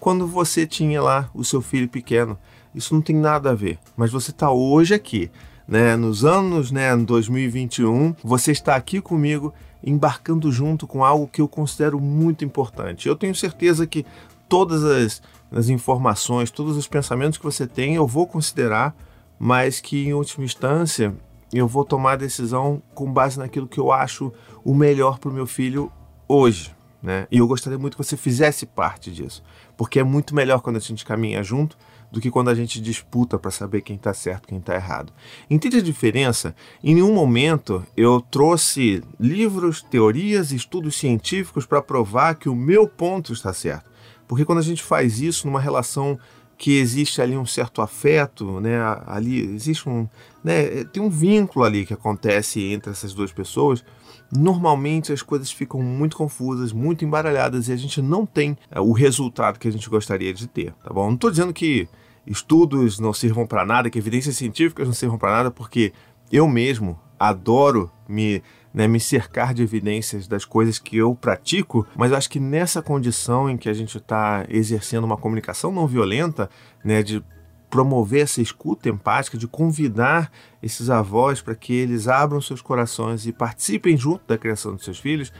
quando 0.00 0.26
você 0.26 0.66
tinha 0.66 1.00
lá 1.00 1.30
o 1.32 1.44
seu 1.44 1.62
filho 1.62 1.88
pequeno. 1.88 2.36
Isso 2.76 2.94
não 2.94 3.00
tem 3.00 3.16
nada 3.16 3.50
a 3.50 3.54
ver. 3.54 3.78
Mas 3.96 4.12
você 4.12 4.30
está 4.30 4.50
hoje 4.50 4.92
aqui, 4.92 5.30
né? 5.66 5.96
Nos 5.96 6.26
anos, 6.26 6.70
né? 6.70 6.94
2021, 6.94 8.14
você 8.22 8.52
está 8.52 8.76
aqui 8.76 9.00
comigo, 9.00 9.54
embarcando 9.82 10.52
junto 10.52 10.86
com 10.86 11.02
algo 11.02 11.26
que 11.26 11.40
eu 11.40 11.48
considero 11.48 11.98
muito 11.98 12.44
importante. 12.44 13.08
Eu 13.08 13.16
tenho 13.16 13.34
certeza 13.34 13.86
que 13.86 14.04
todas 14.46 14.84
as, 14.84 15.22
as 15.50 15.70
informações, 15.70 16.50
todos 16.50 16.76
os 16.76 16.86
pensamentos 16.86 17.38
que 17.38 17.44
você 17.44 17.66
tem, 17.66 17.94
eu 17.94 18.06
vou 18.06 18.26
considerar, 18.26 18.94
mas 19.38 19.80
que 19.80 20.06
em 20.06 20.12
última 20.12 20.44
instância 20.44 21.14
eu 21.52 21.66
vou 21.66 21.84
tomar 21.84 22.12
a 22.12 22.16
decisão 22.16 22.82
com 22.94 23.10
base 23.10 23.38
naquilo 23.38 23.66
que 23.66 23.80
eu 23.80 23.90
acho 23.90 24.30
o 24.62 24.74
melhor 24.74 25.18
para 25.18 25.30
o 25.30 25.32
meu 25.32 25.46
filho 25.46 25.90
hoje. 26.28 26.76
Né? 27.02 27.26
E 27.30 27.38
eu 27.38 27.46
gostaria 27.46 27.78
muito 27.78 27.96
que 27.96 28.04
você 28.04 28.16
fizesse 28.16 28.66
parte 28.66 29.10
disso, 29.10 29.42
porque 29.76 29.98
é 29.98 30.02
muito 30.02 30.34
melhor 30.34 30.60
quando 30.60 30.76
a 30.76 30.80
gente 30.80 31.06
caminha 31.06 31.42
junto 31.42 31.78
do 32.10 32.20
que 32.20 32.30
quando 32.30 32.48
a 32.48 32.54
gente 32.54 32.80
disputa 32.80 33.38
para 33.38 33.50
saber 33.50 33.82
quem 33.82 33.96
está 33.96 34.14
certo, 34.14 34.48
quem 34.48 34.58
está 34.58 34.74
errado. 34.74 35.12
Entende 35.50 35.78
a 35.78 35.82
diferença? 35.82 36.54
Em 36.82 36.94
nenhum 36.94 37.12
momento 37.12 37.84
eu 37.96 38.20
trouxe 38.20 39.02
livros, 39.18 39.82
teorias, 39.82 40.52
estudos 40.52 40.96
científicos 40.96 41.66
para 41.66 41.82
provar 41.82 42.36
que 42.36 42.48
o 42.48 42.54
meu 42.54 42.88
ponto 42.88 43.32
está 43.32 43.52
certo. 43.52 43.90
Porque 44.26 44.44
quando 44.44 44.58
a 44.58 44.62
gente 44.62 44.82
faz 44.82 45.20
isso 45.20 45.46
numa 45.46 45.60
relação 45.60 46.18
que 46.58 46.78
existe 46.78 47.20
ali 47.20 47.36
um 47.36 47.44
certo 47.44 47.82
afeto, 47.82 48.60
né? 48.60 48.78
Ali 49.06 49.40
existe 49.40 49.88
um, 49.88 50.08
né? 50.42 50.84
Tem 50.84 51.02
um 51.02 51.10
vínculo 51.10 51.64
ali 51.64 51.84
que 51.84 51.92
acontece 51.92 52.62
entre 52.62 52.90
essas 52.90 53.12
duas 53.12 53.32
pessoas. 53.32 53.84
Normalmente 54.30 55.12
as 55.12 55.22
coisas 55.22 55.50
ficam 55.50 55.80
muito 55.80 56.16
confusas, 56.16 56.72
muito 56.72 57.04
embaralhadas 57.04 57.68
e 57.68 57.72
a 57.72 57.76
gente 57.76 58.02
não 58.02 58.26
tem 58.26 58.56
é, 58.70 58.80
o 58.80 58.92
resultado 58.92 59.58
que 59.58 59.68
a 59.68 59.72
gente 59.72 59.88
gostaria 59.88 60.34
de 60.34 60.46
ter, 60.46 60.72
tá 60.82 60.92
bom? 60.92 61.06
Não 61.06 61.14
estou 61.14 61.30
dizendo 61.30 61.52
que 61.52 61.88
estudos 62.26 62.98
não 62.98 63.12
sirvam 63.12 63.46
para 63.46 63.64
nada, 63.64 63.88
que 63.88 63.98
evidências 63.98 64.36
científicas 64.36 64.86
não 64.86 64.94
sirvam 64.94 65.18
para 65.18 65.30
nada, 65.30 65.50
porque 65.50 65.92
eu 66.30 66.48
mesmo 66.48 66.98
adoro 67.18 67.90
me, 68.08 68.42
né, 68.74 68.86
me 68.86 69.00
cercar 69.00 69.54
de 69.54 69.62
evidências 69.62 70.26
das 70.26 70.44
coisas 70.44 70.78
que 70.78 70.96
eu 70.96 71.14
pratico, 71.14 71.86
mas 71.96 72.12
acho 72.12 72.28
que 72.28 72.40
nessa 72.40 72.82
condição 72.82 73.48
em 73.48 73.56
que 73.56 73.68
a 73.68 73.72
gente 73.72 73.96
está 73.96 74.44
exercendo 74.48 75.04
uma 75.04 75.16
comunicação 75.16 75.72
não 75.72 75.86
violenta, 75.86 76.50
né, 76.84 77.02
de 77.02 77.22
promover 77.70 78.22
essa 78.22 78.40
escuta 78.40 78.88
empática, 78.88 79.36
de 79.36 79.46
convidar 79.46 80.30
esses 80.62 80.88
avós 80.88 81.40
para 81.40 81.54
que 81.54 81.74
eles 81.74 82.08
abram 82.08 82.40
seus 82.40 82.62
corações 82.62 83.26
e 83.26 83.32
participem 83.32 83.96
junto 83.96 84.24
da 84.26 84.38
criação 84.38 84.74
dos 84.74 84.84
seus 84.84 84.98
filhos, 84.98 85.32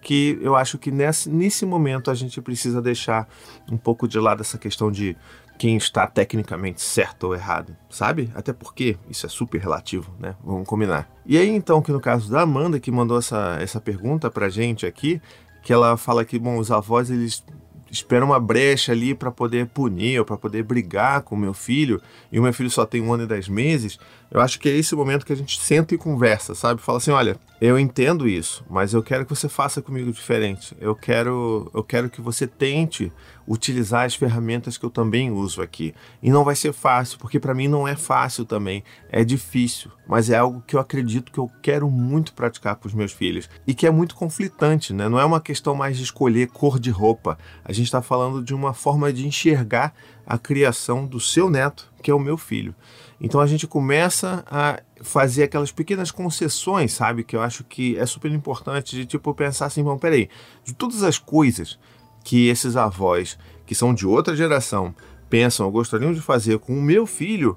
que 0.00 0.38
eu 0.42 0.54
acho 0.54 0.78
que 0.78 0.90
nesse, 0.90 1.30
nesse 1.30 1.64
momento 1.64 2.10
a 2.10 2.14
gente 2.14 2.40
precisa 2.40 2.80
deixar 2.80 3.28
um 3.70 3.76
pouco 3.76 4.06
de 4.06 4.18
lado 4.18 4.42
essa 4.42 4.58
questão 4.58 4.92
de 4.92 5.16
quem 5.58 5.76
está 5.76 6.06
tecnicamente 6.06 6.82
certo 6.82 7.24
ou 7.24 7.34
errado, 7.34 7.76
sabe? 7.88 8.30
Até 8.34 8.52
porque 8.52 8.98
isso 9.08 9.24
é 9.24 9.28
super 9.28 9.60
relativo, 9.60 10.12
né? 10.18 10.34
Vamos 10.44 10.66
combinar. 10.66 11.08
E 11.24 11.38
aí, 11.38 11.48
então, 11.48 11.80
que 11.80 11.92
no 11.92 12.00
caso 12.00 12.30
da 12.30 12.42
Amanda, 12.42 12.80
que 12.80 12.90
mandou 12.90 13.18
essa, 13.18 13.56
essa 13.60 13.80
pergunta 13.80 14.30
pra 14.30 14.48
gente 14.48 14.84
aqui, 14.84 15.22
que 15.62 15.72
ela 15.72 15.96
fala 15.96 16.24
que, 16.24 16.38
bom, 16.38 16.58
os 16.58 16.70
avós, 16.70 17.08
eles 17.08 17.44
esperam 17.94 18.28
uma 18.28 18.40
brecha 18.40 18.92
ali 18.92 19.14
para 19.14 19.30
poder 19.30 19.66
punir 19.66 20.18
ou 20.18 20.24
para 20.24 20.36
poder 20.36 20.62
brigar 20.62 21.22
com 21.22 21.34
o 21.34 21.38
meu 21.38 21.54
filho, 21.54 22.00
e 22.30 22.38
o 22.38 22.42
meu 22.42 22.52
filho 22.52 22.70
só 22.70 22.84
tem 22.84 23.00
um 23.00 23.12
ano 23.12 23.24
e 23.24 23.26
dez 23.26 23.48
meses, 23.48 23.98
eu 24.30 24.40
acho 24.40 24.58
que 24.58 24.68
é 24.68 24.72
esse 24.72 24.94
momento 24.94 25.24
que 25.24 25.32
a 25.32 25.36
gente 25.36 25.60
senta 25.60 25.94
e 25.94 25.98
conversa, 25.98 26.54
sabe? 26.54 26.80
Fala 26.80 26.98
assim, 26.98 27.10
olha, 27.10 27.36
eu 27.66 27.78
entendo 27.78 28.28
isso, 28.28 28.64
mas 28.68 28.92
eu 28.92 29.02
quero 29.02 29.24
que 29.24 29.34
você 29.34 29.48
faça 29.48 29.80
comigo 29.80 30.12
diferente. 30.12 30.76
Eu 30.80 30.94
quero, 30.94 31.70
eu 31.72 31.82
quero 31.82 32.10
que 32.10 32.20
você 32.20 32.46
tente 32.46 33.12
utilizar 33.46 34.04
as 34.04 34.14
ferramentas 34.14 34.76
que 34.76 34.84
eu 34.84 34.90
também 34.90 35.30
uso 35.30 35.62
aqui. 35.62 35.94
E 36.22 36.30
não 36.30 36.44
vai 36.44 36.56
ser 36.56 36.72
fácil, 36.72 37.18
porque 37.18 37.40
para 37.40 37.54
mim 37.54 37.68
não 37.68 37.86
é 37.86 37.96
fácil 37.96 38.44
também, 38.44 38.82
é 39.08 39.24
difícil, 39.24 39.90
mas 40.06 40.30
é 40.30 40.36
algo 40.36 40.62
que 40.66 40.76
eu 40.76 40.80
acredito 40.80 41.32
que 41.32 41.38
eu 41.38 41.50
quero 41.62 41.90
muito 41.90 42.34
praticar 42.34 42.76
com 42.76 42.88
os 42.88 42.92
meus 42.92 43.12
filhos 43.12 43.48
e 43.66 43.72
que 43.72 43.86
é 43.86 43.90
muito 43.90 44.14
conflitante, 44.14 44.92
né? 44.92 45.08
Não 45.08 45.18
é 45.18 45.24
uma 45.24 45.40
questão 45.40 45.74
mais 45.74 45.96
de 45.96 46.02
escolher 46.02 46.48
cor 46.48 46.78
de 46.78 46.90
roupa. 46.90 47.38
A 47.64 47.72
gente 47.72 47.86
está 47.86 48.02
falando 48.02 48.42
de 48.42 48.54
uma 48.54 48.74
forma 48.74 49.12
de 49.12 49.26
enxergar 49.26 49.94
a 50.26 50.36
criação 50.36 51.06
do 51.06 51.20
seu 51.20 51.48
neto, 51.48 51.92
que 52.02 52.10
é 52.10 52.14
o 52.14 52.20
meu 52.20 52.36
filho. 52.36 52.74
Então 53.24 53.40
a 53.40 53.46
gente 53.46 53.66
começa 53.66 54.44
a 54.46 54.80
fazer 55.00 55.44
aquelas 55.44 55.72
pequenas 55.72 56.10
concessões, 56.10 56.92
sabe? 56.92 57.24
Que 57.24 57.34
eu 57.34 57.40
acho 57.40 57.64
que 57.64 57.96
é 57.96 58.04
super 58.04 58.30
importante 58.30 58.94
de 58.94 59.06
tipo 59.06 59.32
pensar 59.32 59.64
assim, 59.64 59.82
bom, 59.82 59.96
peraí, 59.96 60.28
de 60.62 60.74
todas 60.74 61.02
as 61.02 61.18
coisas 61.18 61.78
que 62.22 62.48
esses 62.48 62.76
avós, 62.76 63.38
que 63.64 63.74
são 63.74 63.94
de 63.94 64.06
outra 64.06 64.36
geração, 64.36 64.94
pensam 65.30 65.70
gostariam 65.70 66.12
de 66.12 66.20
fazer 66.20 66.58
com 66.58 66.78
o 66.78 66.82
meu 66.82 67.06
filho, 67.06 67.56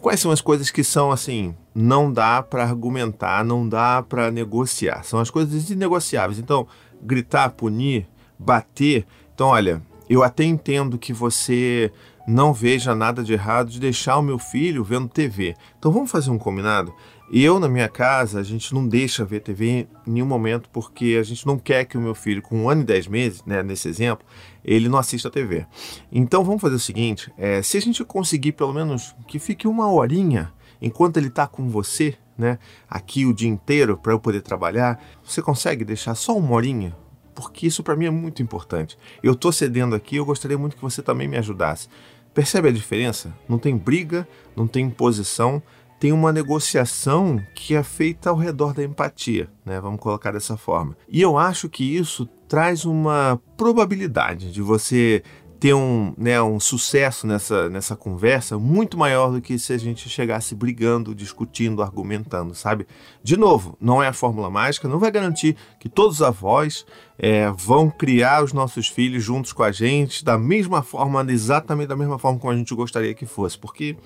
quais 0.00 0.18
são 0.18 0.30
as 0.30 0.40
coisas 0.40 0.70
que 0.70 0.82
são 0.82 1.12
assim, 1.12 1.54
não 1.74 2.10
dá 2.10 2.42
para 2.42 2.64
argumentar, 2.64 3.44
não 3.44 3.68
dá 3.68 4.02
para 4.02 4.30
negociar, 4.30 5.04
são 5.04 5.20
as 5.20 5.28
coisas 5.28 5.68
inegociáveis. 5.68 6.38
Então, 6.38 6.66
gritar, 7.02 7.50
punir, 7.50 8.08
bater. 8.38 9.06
Então, 9.34 9.48
olha, 9.48 9.82
eu 10.08 10.22
até 10.22 10.42
entendo 10.42 10.96
que 10.96 11.12
você 11.12 11.92
não 12.26 12.52
veja 12.52 12.94
nada 12.94 13.22
de 13.22 13.32
errado 13.32 13.70
de 13.70 13.80
deixar 13.80 14.16
o 14.18 14.22
meu 14.22 14.38
filho 14.38 14.84
vendo 14.84 15.08
TV. 15.08 15.54
Então 15.78 15.90
vamos 15.90 16.10
fazer 16.10 16.30
um 16.30 16.38
combinado? 16.38 16.94
Eu, 17.34 17.58
na 17.58 17.66
minha 17.66 17.88
casa, 17.88 18.40
a 18.40 18.42
gente 18.42 18.74
não 18.74 18.86
deixa 18.86 19.24
ver 19.24 19.40
TV 19.40 19.88
em 20.06 20.12
nenhum 20.12 20.26
momento 20.26 20.68
porque 20.70 21.16
a 21.18 21.22
gente 21.22 21.46
não 21.46 21.58
quer 21.58 21.86
que 21.86 21.96
o 21.96 22.00
meu 22.00 22.14
filho, 22.14 22.42
com 22.42 22.64
um 22.64 22.68
ano 22.68 22.82
e 22.82 22.84
dez 22.84 23.06
meses, 23.06 23.42
né, 23.46 23.62
nesse 23.62 23.88
exemplo, 23.88 24.26
ele 24.62 24.86
não 24.86 24.98
assista 24.98 25.28
a 25.28 25.30
TV. 25.30 25.66
Então 26.10 26.44
vamos 26.44 26.60
fazer 26.60 26.74
o 26.74 26.80
seguinte: 26.80 27.32
é, 27.38 27.62
se 27.62 27.78
a 27.78 27.80
gente 27.80 28.04
conseguir 28.04 28.52
pelo 28.52 28.74
menos 28.74 29.16
que 29.26 29.38
fique 29.38 29.66
uma 29.66 29.90
horinha 29.90 30.52
enquanto 30.80 31.16
ele 31.16 31.28
está 31.28 31.46
com 31.46 31.70
você, 31.70 32.16
né, 32.36 32.58
aqui 32.88 33.24
o 33.24 33.32
dia 33.32 33.48
inteiro 33.48 33.96
para 33.96 34.12
eu 34.12 34.20
poder 34.20 34.42
trabalhar, 34.42 35.02
você 35.24 35.40
consegue 35.40 35.84
deixar 35.84 36.14
só 36.14 36.36
uma 36.36 36.52
horinha? 36.54 36.94
Porque 37.34 37.66
isso 37.66 37.82
para 37.82 37.96
mim 37.96 38.06
é 38.06 38.10
muito 38.10 38.42
importante. 38.42 38.98
Eu 39.22 39.32
estou 39.32 39.52
cedendo 39.52 39.94
aqui, 39.94 40.16
eu 40.16 40.24
gostaria 40.24 40.58
muito 40.58 40.76
que 40.76 40.82
você 40.82 41.02
também 41.02 41.28
me 41.28 41.36
ajudasse. 41.36 41.88
Percebe 42.34 42.68
a 42.68 42.72
diferença? 42.72 43.32
Não 43.48 43.58
tem 43.58 43.76
briga, 43.76 44.26
não 44.56 44.66
tem 44.66 44.86
imposição, 44.86 45.62
tem 46.02 46.12
uma 46.12 46.32
negociação 46.32 47.40
que 47.54 47.76
é 47.76 47.82
feita 47.82 48.30
ao 48.30 48.36
redor 48.36 48.74
da 48.74 48.82
empatia, 48.82 49.48
né? 49.64 49.80
Vamos 49.80 50.00
colocar 50.00 50.32
dessa 50.32 50.56
forma. 50.56 50.96
E 51.08 51.20
eu 51.20 51.38
acho 51.38 51.68
que 51.68 51.84
isso 51.96 52.26
traz 52.48 52.84
uma 52.84 53.40
probabilidade 53.56 54.50
de 54.50 54.60
você 54.60 55.22
ter 55.62 55.74
um, 55.74 56.12
né, 56.18 56.42
um 56.42 56.58
sucesso 56.58 57.24
nessa, 57.24 57.68
nessa 57.68 57.94
conversa 57.94 58.58
muito 58.58 58.98
maior 58.98 59.30
do 59.30 59.40
que 59.40 59.56
se 59.60 59.72
a 59.72 59.78
gente 59.78 60.08
chegasse 60.08 60.56
brigando, 60.56 61.14
discutindo, 61.14 61.84
argumentando, 61.84 62.52
sabe? 62.52 62.84
De 63.22 63.36
novo, 63.36 63.78
não 63.80 64.02
é 64.02 64.08
a 64.08 64.12
fórmula 64.12 64.50
mágica, 64.50 64.88
não 64.88 64.98
vai 64.98 65.12
garantir 65.12 65.56
que 65.78 65.88
todos 65.88 66.16
os 66.16 66.22
avós 66.22 66.84
é, 67.16 67.48
vão 67.52 67.88
criar 67.88 68.42
os 68.42 68.52
nossos 68.52 68.88
filhos 68.88 69.22
juntos 69.22 69.52
com 69.52 69.62
a 69.62 69.70
gente 69.70 70.24
da 70.24 70.36
mesma 70.36 70.82
forma, 70.82 71.24
exatamente 71.30 71.86
da 71.90 71.96
mesma 71.96 72.18
forma 72.18 72.40
como 72.40 72.52
a 72.52 72.56
gente 72.56 72.74
gostaria 72.74 73.14
que 73.14 73.24
fosse, 73.24 73.56
porque 73.56 73.96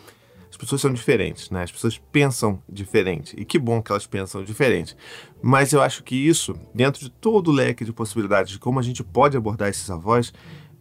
as 0.50 0.58
pessoas 0.58 0.82
são 0.82 0.92
diferentes, 0.92 1.50
né? 1.50 1.62
As 1.62 1.72
pessoas 1.72 1.98
pensam 2.12 2.62
diferente. 2.68 3.34
E 3.38 3.46
que 3.46 3.58
bom 3.58 3.82
que 3.82 3.90
elas 3.90 4.06
pensam 4.06 4.44
diferente. 4.44 4.96
Mas 5.42 5.72
eu 5.72 5.82
acho 5.82 6.02
que 6.02 6.14
isso, 6.14 6.54
dentro 6.74 7.00
de 7.00 7.10
todo 7.10 7.48
o 7.48 7.52
leque 7.52 7.84
de 7.84 7.92
possibilidades 7.92 8.52
de 8.52 8.58
como 8.58 8.78
a 8.78 8.82
gente 8.82 9.02
pode 9.02 9.36
abordar 9.36 9.68
esses 9.68 9.90
avós, 9.90 10.32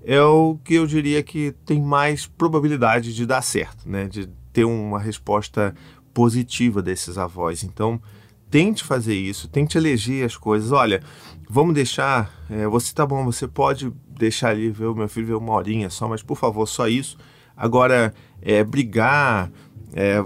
é 0.05 0.21
o 0.21 0.57
que 0.63 0.75
eu 0.75 0.85
diria 0.85 1.23
que 1.23 1.51
tem 1.65 1.81
mais 1.81 2.27
probabilidade 2.27 3.13
de 3.13 3.25
dar 3.25 3.41
certo, 3.41 3.89
né? 3.89 4.07
De 4.07 4.29
ter 4.53 4.63
uma 4.63 4.99
resposta 4.99 5.73
positiva 6.13 6.81
desses 6.81 7.17
avós. 7.17 7.63
Então, 7.63 7.99
tente 8.49 8.83
fazer 8.83 9.15
isso, 9.15 9.47
tente 9.47 9.77
eleger 9.77 10.23
as 10.23 10.37
coisas. 10.37 10.71
Olha, 10.71 11.01
vamos 11.49 11.73
deixar. 11.73 12.31
É, 12.49 12.67
você 12.67 12.93
tá 12.93 13.05
bom, 13.05 13.25
você 13.25 13.47
pode 13.47 13.91
deixar 14.07 14.49
ali 14.49 14.69
ver 14.69 14.85
o 14.85 14.95
meu 14.95 15.09
filho 15.09 15.27
ver 15.27 15.35
uma 15.35 15.53
horinha 15.53 15.89
só, 15.89 16.07
mas 16.07 16.21
por 16.21 16.37
favor, 16.37 16.67
só 16.67 16.87
isso. 16.87 17.17
Agora, 17.57 18.13
é, 18.41 18.63
brigar, 18.63 19.51
é, 19.93 20.23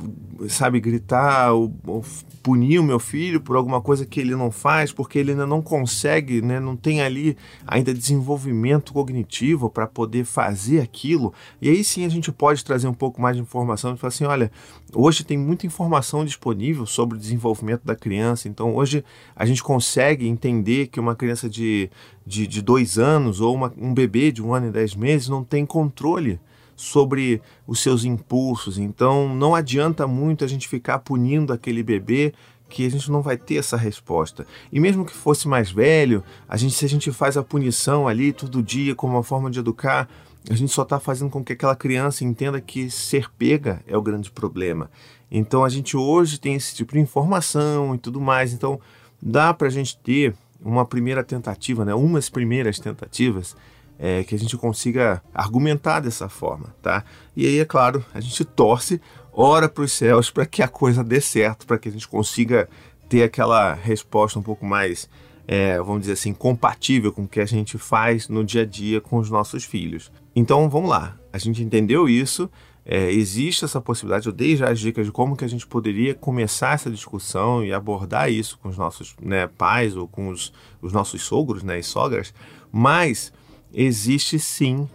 sabe, 0.49 0.79
gritar, 0.79 1.53
ou, 1.53 1.73
ou, 1.87 2.03
punir 2.49 2.79
o 2.79 2.83
meu 2.83 2.99
filho 2.99 3.39
por 3.39 3.55
alguma 3.55 3.79
coisa 3.79 4.07
que 4.07 4.19
ele 4.19 4.35
não 4.35 4.49
faz, 4.49 4.91
porque 4.91 5.19
ele 5.19 5.31
ainda 5.31 5.45
não 5.45 5.61
consegue, 5.61 6.41
né, 6.41 6.59
não 6.59 6.75
tem 6.75 6.99
ali 6.99 7.37
ainda 7.67 7.93
desenvolvimento 7.93 8.91
cognitivo 8.91 9.69
para 9.69 9.85
poder 9.85 10.25
fazer 10.25 10.81
aquilo. 10.81 11.31
E 11.61 11.69
aí 11.69 11.83
sim 11.83 12.05
a 12.05 12.09
gente 12.09 12.31
pode 12.31 12.65
trazer 12.65 12.87
um 12.87 12.93
pouco 12.93 13.21
mais 13.21 13.35
de 13.35 13.41
informação 13.43 13.93
e 13.93 13.97
falar 13.97 14.07
assim: 14.07 14.23
olha, 14.23 14.51
hoje 14.95 15.23
tem 15.23 15.37
muita 15.37 15.67
informação 15.67 16.25
disponível 16.25 16.87
sobre 16.87 17.15
o 17.15 17.21
desenvolvimento 17.21 17.83
da 17.85 17.95
criança, 17.95 18.47
então 18.47 18.73
hoje 18.75 19.05
a 19.35 19.45
gente 19.45 19.61
consegue 19.61 20.27
entender 20.27 20.87
que 20.87 20.99
uma 20.99 21.15
criança 21.15 21.47
de, 21.47 21.87
de, 22.25 22.47
de 22.47 22.63
dois 22.63 22.97
anos 22.97 23.41
ou 23.41 23.53
uma, 23.53 23.71
um 23.77 23.93
bebê 23.93 24.31
de 24.31 24.41
um 24.41 24.55
ano 24.55 24.69
e 24.69 24.71
dez 24.71 24.95
meses 24.95 25.29
não 25.29 25.43
tem 25.43 25.67
controle 25.67 26.39
sobre 26.79 27.41
os 27.67 27.81
seus 27.81 28.05
impulsos. 28.05 28.77
Então 28.77 29.35
não 29.35 29.53
adianta 29.53 30.07
muito 30.07 30.45
a 30.45 30.47
gente 30.47 30.65
ficar 30.65 30.99
punindo 30.99 31.51
aquele 31.51 31.83
bebê 31.83 32.33
que 32.69 32.85
a 32.85 32.89
gente 32.89 33.11
não 33.11 33.21
vai 33.21 33.35
ter 33.35 33.55
essa 33.55 33.75
resposta. 33.75 34.47
E 34.71 34.79
mesmo 34.79 35.03
que 35.03 35.11
fosse 35.11 35.45
mais 35.45 35.69
velho, 35.69 36.23
a 36.47 36.55
gente 36.55 36.73
se 36.73 36.85
a 36.85 36.89
gente 36.89 37.11
faz 37.11 37.35
a 37.35 37.43
punição 37.43 38.07
ali 38.07 38.31
todo 38.31 38.63
dia 38.63 38.95
como 38.95 39.13
uma 39.13 39.23
forma 39.23 39.51
de 39.51 39.59
educar, 39.59 40.07
a 40.49 40.53
gente 40.53 40.71
só 40.71 40.83
está 40.83 40.99
fazendo 41.01 41.29
com 41.29 41.43
que 41.43 41.51
aquela 41.51 41.75
criança 41.75 42.23
entenda 42.23 42.61
que 42.61 42.89
ser 42.89 43.29
pega 43.37 43.81
é 43.85 43.97
o 43.97 44.01
grande 44.01 44.31
problema. 44.31 44.89
Então 45.29 45.65
a 45.65 45.69
gente 45.69 45.97
hoje 45.97 46.39
tem 46.39 46.55
esse 46.55 46.73
tipo 46.73 46.93
de 46.93 46.99
informação 46.99 47.93
e 47.93 47.97
tudo 47.97 48.21
mais. 48.21 48.53
Então 48.53 48.79
dá 49.21 49.53
para 49.53 49.67
a 49.67 49.71
gente 49.71 49.97
ter 49.97 50.33
uma 50.63 50.85
primeira 50.85 51.25
tentativa, 51.25 51.83
né? 51.83 51.93
umas 51.93 52.29
primeiras 52.29 52.79
tentativas 52.79 53.53
é, 53.99 54.23
que 54.23 54.33
a 54.33 54.39
gente 54.39 54.55
consiga 54.55 55.21
argumentar 55.33 55.99
dessa 55.99 56.29
forma, 56.29 56.73
tá? 56.81 57.03
E 57.35 57.45
aí, 57.45 57.59
é 57.59 57.65
claro, 57.65 58.03
a 58.13 58.21
gente 58.21 58.45
torce, 58.45 59.01
ora 59.33 59.67
para 59.67 59.83
os 59.83 59.91
céus 59.91 60.31
para 60.31 60.45
que 60.45 60.63
a 60.63 60.67
coisa 60.69 61.03
dê 61.03 61.19
certo, 61.19 61.67
para 61.67 61.77
que 61.77 61.89
a 61.89 61.91
gente 61.91 62.07
consiga 62.07 62.69
ter 63.09 63.23
aquela 63.23 63.73
resposta 63.73 64.39
um 64.39 64.41
pouco 64.41 64.65
mais, 64.65 65.09
é, 65.45 65.77
vamos 65.79 66.01
dizer 66.01 66.13
assim, 66.13 66.33
compatível 66.33 67.11
com 67.11 67.23
o 67.23 67.27
que 67.27 67.41
a 67.41 67.45
gente 67.45 67.77
faz 67.77 68.29
no 68.29 68.43
dia 68.43 68.61
a 68.61 68.65
dia 68.65 69.01
com 69.01 69.17
os 69.17 69.29
nossos 69.29 69.65
filhos. 69.65 70.09
Então, 70.33 70.69
vamos 70.69 70.89
lá. 70.89 71.17
A 71.33 71.37
gente 71.37 71.61
entendeu 71.61 72.07
isso. 72.07 72.49
É, 72.85 73.11
existe 73.11 73.65
essa 73.65 73.79
possibilidade, 73.79 74.25
eu 74.25 74.33
dei 74.33 74.55
já 74.55 74.69
as 74.69 74.79
dicas 74.79 75.05
de 75.05 75.11
como 75.11 75.35
que 75.35 75.45
a 75.45 75.47
gente 75.47 75.67
poderia 75.67 76.15
começar 76.15 76.73
essa 76.73 76.89
discussão 76.89 77.63
e 77.63 77.71
abordar 77.71 78.31
isso 78.31 78.57
com 78.57 78.67
os 78.67 78.77
nossos 78.77 79.15
né, 79.21 79.45
pais 79.45 79.95
ou 79.95 80.07
com 80.07 80.29
os, 80.29 80.51
os 80.81 80.91
nossos 80.91 81.21
sogros 81.21 81.61
né, 81.61 81.77
e 81.77 81.83
sogras, 81.83 82.33
mas 82.71 83.31
existe 83.73 84.39
sim 84.39 84.87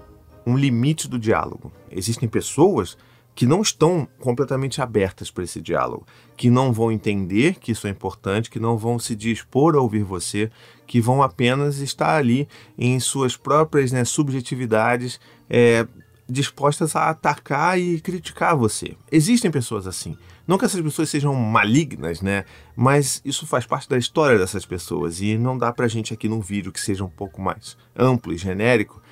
um 0.47 0.57
limite 0.57 1.09
do 1.09 1.19
diálogo. 1.19 1.73
Existem 1.91 2.29
pessoas 2.29 2.97
que 3.35 3.47
não 3.47 3.63
estão 3.63 4.07
completamente 4.21 4.81
abertas 4.81 5.31
para 5.31 5.43
esse 5.43 5.61
diálogo, 5.61 6.07
que 6.37 6.49
não 6.49 6.73
vão 6.73 6.93
entender 6.93 7.57
que 7.57 7.73
isso 7.73 7.87
é 7.87 7.91
importante, 7.91 8.49
que 8.49 8.61
não 8.61 8.79
vão 8.79 8.99
se 8.99 9.17
dispor 9.17 9.75
a 9.75 9.81
ouvir 9.81 10.05
você, 10.05 10.51
que 10.87 11.01
vão 11.01 11.23
apenas 11.23 11.79
estar 11.79 12.17
ali 12.17 12.49
em 12.79 13.01
suas 13.01 13.37
próprias 13.37 13.91
né, 13.91 14.05
subjetividades, 14.05 15.19
é, 15.51 15.87
dispostas 16.29 16.97
a 16.97 17.11
atacar 17.11 17.79
e 17.79 18.01
criticar 18.01 18.57
você. 18.57 18.97
Existem 19.11 19.51
pessoas 19.51 19.87
assim. 19.87 20.17
Não 20.47 20.59
que 20.59 20.65
essas 20.65 20.81
pessoas 20.81 21.09
sejam 21.09 21.35
malignas, 21.35 22.21
né? 22.21 22.45
Mas 22.77 23.21
isso 23.25 23.47
faz 23.47 23.67
parte 23.67 23.89
da 23.89 23.99
história 23.99 24.39
dessas 24.39 24.65
pessoas 24.67 25.21
e 25.21 25.37
não 25.39 25.57
dá 25.57 25.73
pra 25.73 25.89
gente 25.89 26.13
aqui 26.13 26.29
num 26.29 26.41
vídeo 26.41 26.73
que 26.73 26.81
seja 26.81 27.05
um 27.05 27.09
pouco 27.09 27.41
mais 27.41 27.77
amplo 27.97 28.33
e 28.33 28.39
genérico 28.39 29.03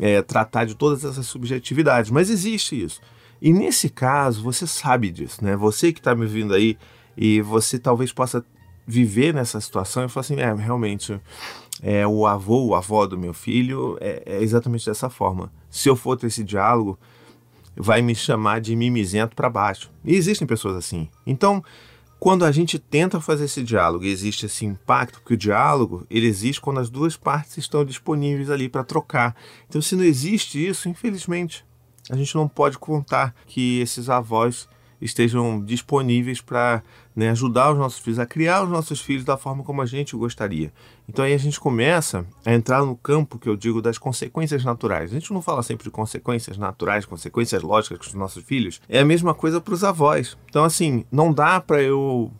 é, 0.00 0.22
tratar 0.22 0.64
de 0.64 0.74
todas 0.74 1.04
essas 1.04 1.26
subjetividades. 1.26 2.10
Mas 2.10 2.30
existe 2.30 2.82
isso. 2.82 3.00
E 3.40 3.52
nesse 3.52 3.88
caso, 3.88 4.42
você 4.42 4.66
sabe 4.66 5.10
disso, 5.10 5.44
né? 5.44 5.56
Você 5.56 5.92
que 5.92 6.00
está 6.00 6.14
me 6.14 6.22
ouvindo 6.22 6.54
aí 6.54 6.76
e 7.16 7.40
você 7.40 7.78
talvez 7.78 8.12
possa 8.12 8.44
viver 8.86 9.34
nessa 9.34 9.60
situação 9.60 10.04
e 10.04 10.08
falar 10.08 10.22
assim, 10.22 10.40
é, 10.40 10.52
realmente, 10.54 11.20
é, 11.82 12.06
o 12.06 12.26
avô, 12.26 12.66
o 12.66 12.74
avó 12.74 13.06
do 13.06 13.18
meu 13.18 13.32
filho 13.32 13.96
é, 14.00 14.22
é 14.26 14.42
exatamente 14.42 14.86
dessa 14.86 15.08
forma. 15.08 15.52
Se 15.70 15.88
eu 15.88 15.96
for 15.96 16.16
ter 16.16 16.26
esse 16.26 16.42
diálogo, 16.42 16.98
vai 17.76 18.02
me 18.02 18.14
chamar 18.14 18.60
de 18.60 18.74
mimizento 18.74 19.36
para 19.36 19.48
baixo. 19.48 19.90
E 20.04 20.14
existem 20.14 20.46
pessoas 20.46 20.76
assim. 20.76 21.08
Então, 21.26 21.62
quando 22.18 22.44
a 22.44 22.50
gente 22.50 22.78
tenta 22.78 23.20
fazer 23.20 23.44
esse 23.44 23.62
diálogo 23.62 24.04
e 24.04 24.10
existe 24.10 24.46
esse 24.46 24.66
impacto, 24.66 25.20
porque 25.20 25.34
o 25.34 25.38
diálogo 25.38 26.04
ele 26.10 26.26
existe 26.26 26.60
quando 26.60 26.80
as 26.80 26.90
duas 26.90 27.16
partes 27.16 27.56
estão 27.58 27.84
disponíveis 27.84 28.50
ali 28.50 28.68
para 28.68 28.82
trocar. 28.82 29.36
Então, 29.68 29.80
se 29.80 29.94
não 29.94 30.02
existe 30.02 30.66
isso, 30.66 30.88
infelizmente, 30.88 31.64
a 32.10 32.16
gente 32.16 32.34
não 32.34 32.48
pode 32.48 32.78
contar 32.78 33.34
que 33.46 33.78
esses 33.80 34.08
avós 34.08 34.68
estejam 35.00 35.62
disponíveis 35.64 36.40
para 36.40 36.82
né, 37.14 37.30
ajudar 37.30 37.72
os 37.72 37.78
nossos 37.78 37.98
filhos 37.98 38.18
a 38.18 38.26
criar 38.26 38.62
os 38.62 38.70
nossos 38.70 39.00
filhos 39.00 39.24
da 39.24 39.36
forma 39.36 39.62
como 39.62 39.82
a 39.82 39.86
gente 39.86 40.16
gostaria. 40.16 40.72
Então 41.08 41.24
aí 41.24 41.32
a 41.32 41.38
gente 41.38 41.58
começa 41.58 42.26
a 42.44 42.52
entrar 42.52 42.84
no 42.84 42.96
campo 42.96 43.38
que 43.38 43.48
eu 43.48 43.56
digo 43.56 43.80
das 43.80 43.98
consequências 43.98 44.64
naturais. 44.64 45.10
A 45.10 45.14
gente 45.14 45.32
não 45.32 45.42
fala 45.42 45.62
sempre 45.62 45.84
de 45.84 45.90
consequências 45.90 46.56
naturais, 46.56 47.04
consequências 47.04 47.62
lógicas 47.62 47.98
com 47.98 48.06
os 48.06 48.14
nossos 48.14 48.44
filhos. 48.44 48.80
É 48.88 49.00
a 49.00 49.04
mesma 49.04 49.34
coisa 49.34 49.60
para 49.60 49.74
os 49.74 49.84
avós. 49.84 50.36
Então 50.48 50.64
assim, 50.64 51.04
não 51.10 51.32
dá 51.32 51.60
para 51.60 51.82
eu 51.82 52.30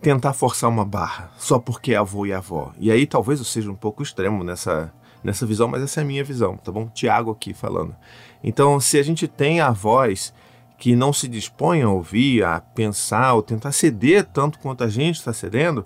tentar 0.00 0.32
forçar 0.32 0.70
uma 0.70 0.84
barra 0.84 1.32
só 1.38 1.58
porque 1.58 1.92
é 1.92 1.96
avô 1.96 2.24
e 2.24 2.32
avó. 2.32 2.72
E 2.78 2.90
aí 2.90 3.06
talvez 3.06 3.38
eu 3.38 3.44
seja 3.44 3.70
um 3.70 3.76
pouco 3.76 4.02
extremo 4.02 4.44
nessa 4.44 4.92
nessa 5.22 5.44
visão, 5.44 5.68
mas 5.68 5.82
essa 5.82 6.00
é 6.00 6.02
a 6.02 6.06
minha 6.06 6.22
visão, 6.22 6.56
tá 6.56 6.70
bom? 6.70 6.88
Tiago 6.88 7.30
aqui 7.30 7.52
falando. 7.52 7.94
Então, 8.42 8.78
se 8.78 8.98
a 8.98 9.02
gente 9.02 9.26
tem 9.26 9.60
avós 9.60 10.32
que 10.78 10.94
não 10.94 11.12
se 11.12 11.26
dispõem 11.26 11.82
a 11.82 11.90
ouvir, 11.90 12.44
a 12.44 12.60
pensar 12.60 13.34
ou 13.34 13.42
tentar 13.42 13.72
ceder 13.72 14.24
tanto 14.24 14.60
quanto 14.60 14.84
a 14.84 14.88
gente 14.88 15.16
está 15.16 15.32
cedendo, 15.32 15.84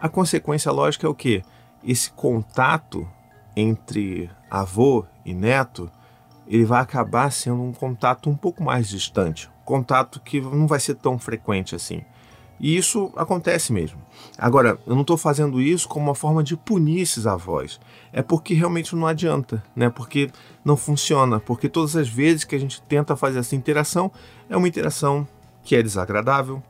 a 0.00 0.08
consequência 0.08 0.70
lógica 0.70 1.06
é 1.06 1.10
o 1.10 1.14
quê? 1.14 1.42
Esse 1.84 2.10
contato 2.12 3.06
entre 3.56 4.30
avô 4.48 5.04
e 5.24 5.34
neto, 5.34 5.90
ele 6.46 6.64
vai 6.64 6.80
acabar 6.80 7.30
sendo 7.32 7.62
um 7.62 7.72
contato 7.72 8.30
um 8.30 8.36
pouco 8.36 8.62
mais 8.62 8.88
distante, 8.88 9.50
contato 9.64 10.20
que 10.20 10.40
não 10.40 10.66
vai 10.66 10.78
ser 10.78 10.94
tão 10.94 11.18
frequente 11.18 11.74
assim. 11.74 12.02
E 12.60 12.76
isso 12.76 13.10
acontece 13.16 13.72
mesmo. 13.72 13.98
Agora, 14.36 14.78
eu 14.86 14.94
não 14.94 15.00
estou 15.00 15.16
fazendo 15.16 15.60
isso 15.60 15.88
como 15.88 16.06
uma 16.06 16.14
forma 16.14 16.44
de 16.44 16.56
punir 16.56 17.00
esses 17.00 17.26
avós. 17.26 17.80
É 18.12 18.22
porque 18.22 18.52
realmente 18.52 18.94
não 18.94 19.06
adianta, 19.06 19.62
né? 19.74 19.88
Porque 19.88 20.30
não 20.64 20.76
funciona. 20.76 21.40
Porque 21.40 21.68
todas 21.68 21.96
as 21.96 22.08
vezes 22.08 22.44
que 22.44 22.54
a 22.54 22.58
gente 22.58 22.82
tenta 22.82 23.16
fazer 23.16 23.38
essa 23.38 23.56
interação, 23.56 24.12
é 24.48 24.56
uma 24.56 24.68
interação 24.68 25.26
que 25.62 25.74
é 25.74 25.82
desagradável, 25.82 26.62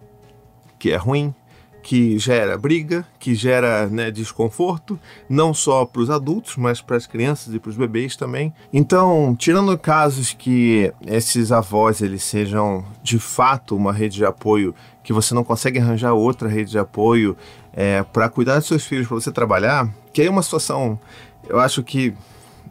que 0.79 0.91
é 0.91 0.97
ruim, 0.97 1.35
que 1.83 2.19
gera 2.19 2.57
briga, 2.59 3.07
que 3.19 3.35
gera 3.35 3.87
né, 3.87 4.11
desconforto, 4.11 4.99
não 5.29 5.53
só 5.53 5.85
para 5.85 6.03
os 6.03 6.11
adultos, 6.11 6.57
mas 6.57 6.81
para 6.81 6.97
as 6.97 7.07
crianças 7.07 7.55
e 7.55 7.59
para 7.59 7.71
os 7.71 7.77
bebês 7.77 8.17
também. 8.17 8.53
Então, 8.73 9.35
tirando 9.39 9.77
casos 9.79 10.33
que 10.33 10.93
esses 11.07 11.51
avós 11.51 12.01
eles 12.01 12.23
sejam 12.23 12.85
de 13.03 13.19
fato 13.19 13.77
uma 13.77 13.93
rede 13.93 14.17
de 14.17 14.25
apoio 14.25 14.75
que 15.11 15.13
você 15.13 15.35
não 15.35 15.43
consegue 15.43 15.81
arranjar 15.81 16.13
outra 16.13 16.49
rede 16.49 16.71
de 16.71 16.79
apoio 16.79 17.37
é, 17.73 18.05
para 18.05 18.29
cuidar 18.29 18.59
dos 18.59 18.69
seus 18.69 18.85
filhos, 18.87 19.09
para 19.09 19.17
você 19.17 19.33
trabalhar, 19.33 19.93
que 20.13 20.23
é 20.23 20.31
uma 20.31 20.41
situação, 20.41 21.01
eu 21.49 21.59
acho 21.59 21.83
que 21.83 22.15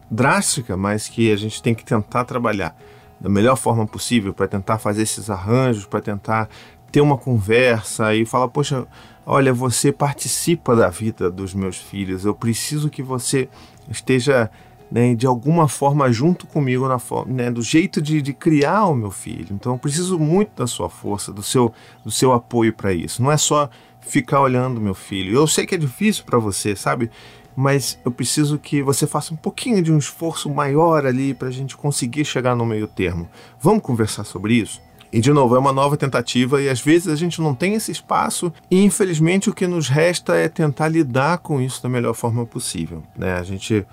drástica, 0.10 0.78
mas 0.78 1.10
que 1.10 1.34
a 1.34 1.36
gente 1.36 1.62
tem 1.62 1.76
que 1.76 1.84
tentar 1.84 2.24
trabalhar 2.24 2.74
da 3.20 3.28
melhor 3.28 3.58
forma 3.58 3.86
possível 3.86 4.34
para 4.34 4.48
tentar 4.48 4.78
fazer 4.78 5.02
esses 5.02 5.30
arranjos, 5.30 5.86
para 5.86 6.00
tentar 6.00 6.48
ter 6.90 7.02
uma 7.02 7.18
conversa 7.18 8.16
e 8.16 8.26
falar, 8.26 8.48
poxa, 8.48 8.88
olha, 9.26 9.54
você 9.54 9.92
participa 9.92 10.78
da 10.78 10.88
vida 10.88 11.30
dos 11.30 11.54
meus 11.54 11.76
filhos, 11.76 12.24
eu 12.24 12.34
preciso 12.34 12.90
que 12.90 13.04
você 13.04 13.50
esteja 13.92 14.50
né, 14.92 15.14
de 15.14 15.28
alguma 15.28 15.68
forma 15.68 16.12
junto 16.12 16.48
comigo 16.48 16.88
na 16.88 17.00
né, 17.28 17.52
do 17.52 17.62
jeito 17.62 18.02
de, 18.02 18.22
de, 18.22 18.34
criar 18.34 18.86
o 18.86 18.96
meu 18.96 19.12
filho. 19.12 19.48
Então 19.52 19.74
eu 19.74 19.80
preciso 19.80 20.18
muito 20.18 20.52
da 20.56 20.68
sua 20.68 20.90
força, 20.90 21.32
do 21.32 21.44
seu, 21.44 21.72
do 22.04 22.12
seu 22.12 22.34
apoio 22.34 22.74
para 22.74 22.94
isso. 22.94 23.22
Não 23.22 23.32
é 23.32 23.38
só 23.38 23.70
ficar 24.02 24.42
olhando 24.42 24.82
meu 24.82 24.96
filho. 24.96 25.36
Eu 25.36 25.48
sei 25.48 25.66
que 25.66 25.76
é 25.76 25.78
difícil 25.78 26.24
para 26.26 26.40
você, 26.40 26.76
sabe? 26.76 27.10
Mas 27.56 28.00
eu 28.06 28.12
preciso 28.12 28.58
que 28.58 28.82
você 28.82 29.06
faça 29.06 29.34
um 29.34 29.38
pouquinho 29.38 29.82
de 29.82 29.92
um 29.92 29.98
esforço 29.98 30.50
maior 30.50 31.06
ali 31.06 31.34
para 31.34 31.50
a 31.50 31.52
gente 31.52 31.76
conseguir 31.76 32.26
chegar 32.26 32.56
no 32.56 32.66
meio 32.66 32.88
termo. 32.88 33.30
Vamos 33.60 33.84
conversar 33.84 34.24
sobre 34.24 34.54
isso? 34.54 34.82
E 35.12 35.20
de 35.20 35.34
novo, 35.34 35.56
é 35.56 35.60
uma 35.60 35.74
nova 35.74 35.98
tentativa 35.98 36.62
e 36.62 36.70
às 36.70 36.80
vezes 36.80 37.08
a 37.08 37.16
gente 37.16 37.42
não 37.42 37.56
tem 37.56 37.74
esse 37.74 37.92
espaço 37.92 38.54
e 38.70 38.84
infelizmente 38.84 39.50
o 39.50 39.54
que 39.54 39.66
nos 39.66 39.90
resta 39.90 40.36
é 40.36 40.48
tentar 40.48 40.88
lidar 40.88 41.40
com 41.40 41.60
isso 41.60 41.82
da 41.82 41.90
melhor 41.90 42.14
forma 42.14 42.46
possível. 42.46 43.04
Né? 43.18 43.34
A 43.34 43.44
gente, 43.44 43.86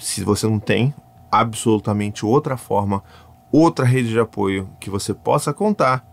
se 0.00 0.24
você 0.24 0.46
não 0.46 0.58
tem 0.58 0.94
absolutamente 1.30 2.26
outra 2.26 2.56
forma, 2.56 3.04
outra 3.52 3.84
rede 3.84 4.08
de 4.08 4.18
apoio 4.18 4.68
que 4.80 4.90
você 4.90 5.14
possa 5.14 5.52
contar, 5.52 6.04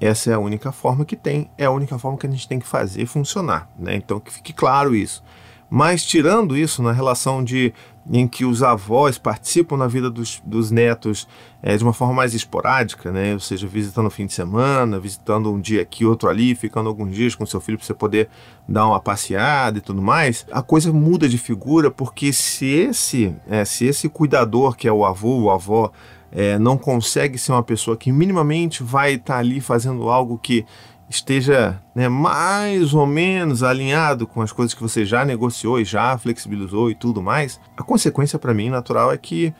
essa 0.00 0.30
é 0.30 0.34
a 0.34 0.38
única 0.38 0.70
forma 0.70 1.04
que 1.04 1.16
tem, 1.16 1.50
é 1.58 1.64
a 1.64 1.70
única 1.70 1.98
forma 1.98 2.16
que 2.16 2.26
a 2.26 2.30
gente 2.30 2.48
tem 2.48 2.58
que 2.58 2.66
fazer 2.66 3.04
funcionar. 3.06 3.68
Né? 3.78 3.96
Então 3.96 4.20
que 4.20 4.32
fique 4.32 4.52
claro 4.52 4.94
isso. 4.94 5.22
Mas 5.70 6.04
tirando 6.04 6.56
isso, 6.56 6.82
na 6.82 6.92
relação 6.92 7.44
de 7.44 7.72
em 8.10 8.26
que 8.26 8.44
os 8.44 8.62
avós 8.62 9.18
participam 9.18 9.76
na 9.76 9.86
vida 9.86 10.10
dos, 10.10 10.40
dos 10.44 10.70
netos 10.70 11.28
é, 11.62 11.76
de 11.76 11.84
uma 11.84 11.92
forma 11.92 12.14
mais 12.14 12.32
esporádica, 12.32 13.12
né? 13.12 13.34
ou 13.34 13.40
seja, 13.40 13.66
visitando 13.66 14.06
o 14.06 14.10
fim 14.10 14.26
de 14.26 14.32
semana, 14.32 14.98
visitando 14.98 15.52
um 15.52 15.60
dia 15.60 15.82
aqui, 15.82 16.06
outro 16.06 16.28
ali, 16.28 16.54
ficando 16.54 16.88
alguns 16.88 17.14
dias 17.14 17.34
com 17.34 17.44
seu 17.44 17.60
filho 17.60 17.76
para 17.76 17.86
você 17.86 17.94
poder 17.94 18.28
dar 18.66 18.86
uma 18.86 19.00
passeada 19.00 19.78
e 19.78 19.80
tudo 19.80 20.00
mais, 20.00 20.46
a 20.50 20.62
coisa 20.62 20.92
muda 20.92 21.28
de 21.28 21.36
figura 21.36 21.90
porque 21.90 22.32
se 22.32 22.66
esse, 22.66 23.34
é, 23.46 23.64
se 23.64 23.84
esse 23.84 24.08
cuidador, 24.08 24.74
que 24.74 24.88
é 24.88 24.92
o 24.92 25.04
avô 25.04 25.42
ou 25.42 25.50
avó, 25.50 25.90
é, 26.30 26.58
não 26.58 26.76
consegue 26.76 27.38
ser 27.38 27.52
uma 27.52 27.62
pessoa 27.62 27.96
que 27.96 28.12
minimamente 28.12 28.82
vai 28.82 29.14
estar 29.14 29.34
tá 29.34 29.38
ali 29.38 29.60
fazendo 29.60 30.08
algo 30.08 30.38
que 30.38 30.64
esteja 31.08 31.80
né, 31.94 32.08
mais 32.08 32.92
ou 32.92 33.06
menos 33.06 33.62
alinhado 33.62 34.26
com 34.26 34.42
as 34.42 34.52
coisas 34.52 34.74
que 34.74 34.82
você 34.82 35.04
já 35.04 35.24
negociou 35.24 35.80
e 35.80 35.84
já 35.84 36.16
flexibilizou 36.18 36.90
e 36.90 36.94
tudo 36.94 37.22
mais, 37.22 37.60
a 37.76 37.82
consequência 37.82 38.38
para 38.38 38.54
mim 38.54 38.68
natural 38.68 39.10
é 39.12 39.16
que 39.16 39.54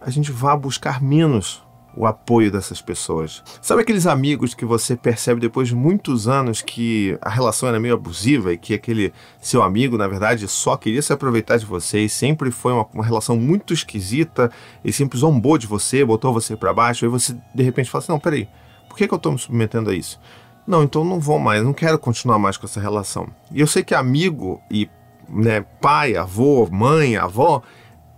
a 0.00 0.10
gente 0.10 0.30
vá 0.32 0.56
buscar 0.56 1.02
menos 1.02 1.62
o 1.96 2.06
apoio 2.06 2.50
dessas 2.50 2.80
pessoas. 2.80 3.42
Sabe 3.60 3.82
aqueles 3.82 4.06
amigos 4.06 4.54
que 4.54 4.64
você 4.64 4.96
percebe 4.96 5.40
depois 5.40 5.68
de 5.68 5.74
muitos 5.74 6.28
anos 6.28 6.62
que 6.62 7.18
a 7.20 7.28
relação 7.28 7.68
era 7.68 7.80
meio 7.80 7.94
abusiva 7.94 8.52
e 8.52 8.58
que 8.58 8.74
aquele 8.74 9.12
seu 9.40 9.62
amigo, 9.62 9.98
na 9.98 10.06
verdade, 10.06 10.46
só 10.46 10.76
queria 10.76 11.02
se 11.02 11.12
aproveitar 11.12 11.56
de 11.56 11.66
você 11.66 12.00
e 12.00 12.08
sempre 12.08 12.50
foi 12.50 12.72
uma, 12.72 12.86
uma 12.94 13.04
relação 13.04 13.36
muito 13.36 13.74
esquisita 13.74 14.50
e 14.84 14.92
sempre 14.92 15.18
zombou 15.18 15.58
de 15.58 15.66
você, 15.66 16.04
botou 16.04 16.32
você 16.32 16.56
para 16.56 16.72
baixo, 16.72 17.04
e 17.04 17.08
você 17.08 17.36
de 17.54 17.62
repente 17.62 17.90
fala 17.90 18.02
assim: 18.02 18.12
não, 18.12 18.20
peraí, 18.20 18.48
por 18.88 18.96
que, 18.96 19.06
que 19.06 19.14
eu 19.14 19.16
estou 19.16 19.32
me 19.32 19.38
submetendo 19.38 19.90
a 19.90 19.94
isso? 19.94 20.18
Não, 20.70 20.84
então 20.84 21.02
não 21.02 21.18
vou 21.18 21.40
mais, 21.40 21.64
não 21.64 21.72
quero 21.72 21.98
continuar 21.98 22.38
mais 22.38 22.56
com 22.56 22.64
essa 22.64 22.80
relação. 22.80 23.26
E 23.50 23.60
eu 23.60 23.66
sei 23.66 23.82
que 23.82 23.92
amigo 23.92 24.62
e 24.70 24.88
né, 25.28 25.66
pai, 25.80 26.14
avô, 26.14 26.68
mãe, 26.70 27.16
avó 27.16 27.60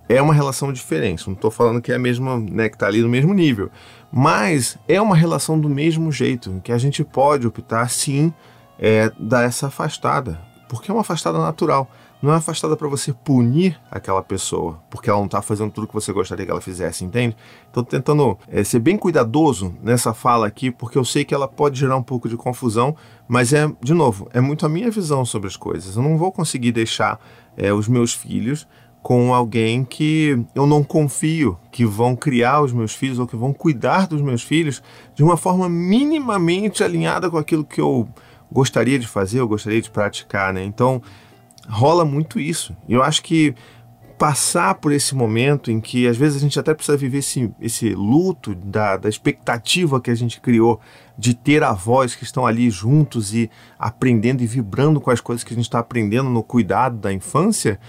é 0.07 0.21
uma 0.21 0.35
relação 0.35 0.71
diferente. 0.71 1.27
Não 1.27 1.33
estou 1.33 1.51
falando 1.51 1.81
que 1.81 1.91
é 1.91 1.95
a 1.95 1.99
mesma, 1.99 2.38
né, 2.38 2.69
que 2.69 2.77
está 2.77 2.88
ali 2.88 3.01
no 3.01 3.09
mesmo 3.09 3.33
nível, 3.33 3.71
mas 4.12 4.77
é 4.87 5.01
uma 5.01 5.17
relação 5.17 5.59
do 5.59 5.67
mesmo 5.67 6.12
jeito, 6.12 6.61
que 6.62 6.71
a 6.71 6.77
gente 6.77 7.03
pode 7.03 7.47
optar 7.47 7.88
sim 7.88 8.31
é, 8.79 9.11
dar 9.19 9.45
essa 9.45 9.69
afastada, 9.69 10.38
porque 10.69 10.91
é 10.91 10.95
uma 10.95 11.01
afastada 11.01 11.38
natural 11.38 11.91
não 12.22 12.32
é 12.32 12.37
afastada 12.37 12.76
para 12.76 12.87
você 12.87 13.12
punir 13.12 13.78
aquela 13.90 14.22
pessoa, 14.22 14.80
porque 14.88 15.11
ela 15.11 15.18
não 15.18 15.26
está 15.26 15.42
fazendo 15.42 15.72
tudo 15.72 15.88
que 15.88 15.92
você 15.92 16.12
gostaria 16.12 16.46
que 16.46 16.52
ela 16.52 16.61
fizesse, 16.61 17.04
entende? 17.04 17.37
Então, 17.68 17.82
tentando 17.82 18.38
é, 18.46 18.62
ser 18.62 18.78
bem 18.78 18.96
cuidadoso 18.96 19.74
nessa 19.82 20.14
fala 20.14 20.46
aqui, 20.46 20.70
porque 20.70 20.96
eu 20.96 21.04
sei 21.04 21.24
que 21.24 21.35
ela 21.35 21.48
pode 21.48 21.80
gerar 21.80 21.96
um 21.96 22.02
pouco 22.02 22.28
de 22.28 22.37
confusão, 22.37 22.94
mas 23.26 23.52
é, 23.52 23.70
de 23.82 23.92
novo, 23.92 24.28
é 24.32 24.40
muito 24.40 24.64
a 24.64 24.68
minha 24.68 24.90
visão 24.90 25.24
sobre 25.24 25.48
as 25.48 25.56
coisas. 25.56 25.96
Eu 25.96 26.02
não 26.02 26.16
vou 26.16 26.30
conseguir 26.30 26.70
deixar 26.70 27.18
é, 27.56 27.72
os 27.72 27.88
meus 27.88 28.14
filhos 28.14 28.68
com 29.02 29.35
alguém 29.35 29.85
que 29.85 30.40
eu 30.54 30.64
não 30.64 30.85
confio 30.85 31.58
que 31.72 31.85
vão 31.85 32.14
criar 32.14 32.61
os 32.61 32.72
meus 32.72 32.94
filhos 32.94 33.18
ou 33.18 33.26
que 33.26 33.35
vão 33.35 33.52
cuidar 33.52 34.06
dos 34.06 34.22
meus 34.22 34.44
filhos 34.44 34.80
de 35.12 35.24
uma 35.24 35.37
forma 35.37 35.68
minimamente 35.68 36.85
alinhada 36.85 37.28
com 37.28 37.37
aquilo 37.37 37.64
que 37.64 37.80
eu 37.80 38.08
gostaria 38.50 38.98
de 38.98 39.08
fazer, 39.08 39.40
eu 39.40 39.48
gostaria 39.48 39.82
de 39.82 39.90
praticar, 39.90 40.52
né? 40.52 40.62
Então, 40.62 41.02
rola 41.68 42.05
muito 42.05 42.40
isso. 42.40 42.77
Eu 42.88 43.03
acho 43.03 43.22
que 43.22 43.55
passar 44.18 44.77
por 44.77 44.92
esse 44.92 45.16
momento 45.16 45.68
em 45.68 45.81
que 45.81 46.07
às 46.07 46.16
vezes 46.16 46.37
a 46.37 46.40
gente 46.40 46.59
até 46.59 46.72
precisa 46.72 46.96
viver 46.96 47.18
esse, 47.18 47.53
esse 47.61 47.90
luto 47.90 48.55
da, 48.55 48.96
da 48.96 49.09
expectativa 49.09 50.01
que 50.01 50.12
a 50.12 50.14
gente 50.14 50.40
criou 50.40 50.81
de 51.18 51.35
ter 51.35 51.64
avós 51.64 52.14
que 52.14 52.22
estão 52.22 52.46
ali 52.46 52.70
juntos 52.70 53.35
e 53.35 53.51
aprendendo 53.77 54.40
e 54.42 54.46
vibrando 54.46 55.01
com 55.01 55.11
as 55.11 55.20
coisas 55.20 55.42
que 55.42 55.53
a 55.53 55.57
gente 55.57 55.64
está 55.64 55.81
aprendendo 55.81 56.31
no 56.31 56.42
cuidado 56.42 56.98
da 56.98 57.12
infância, 57.12 57.81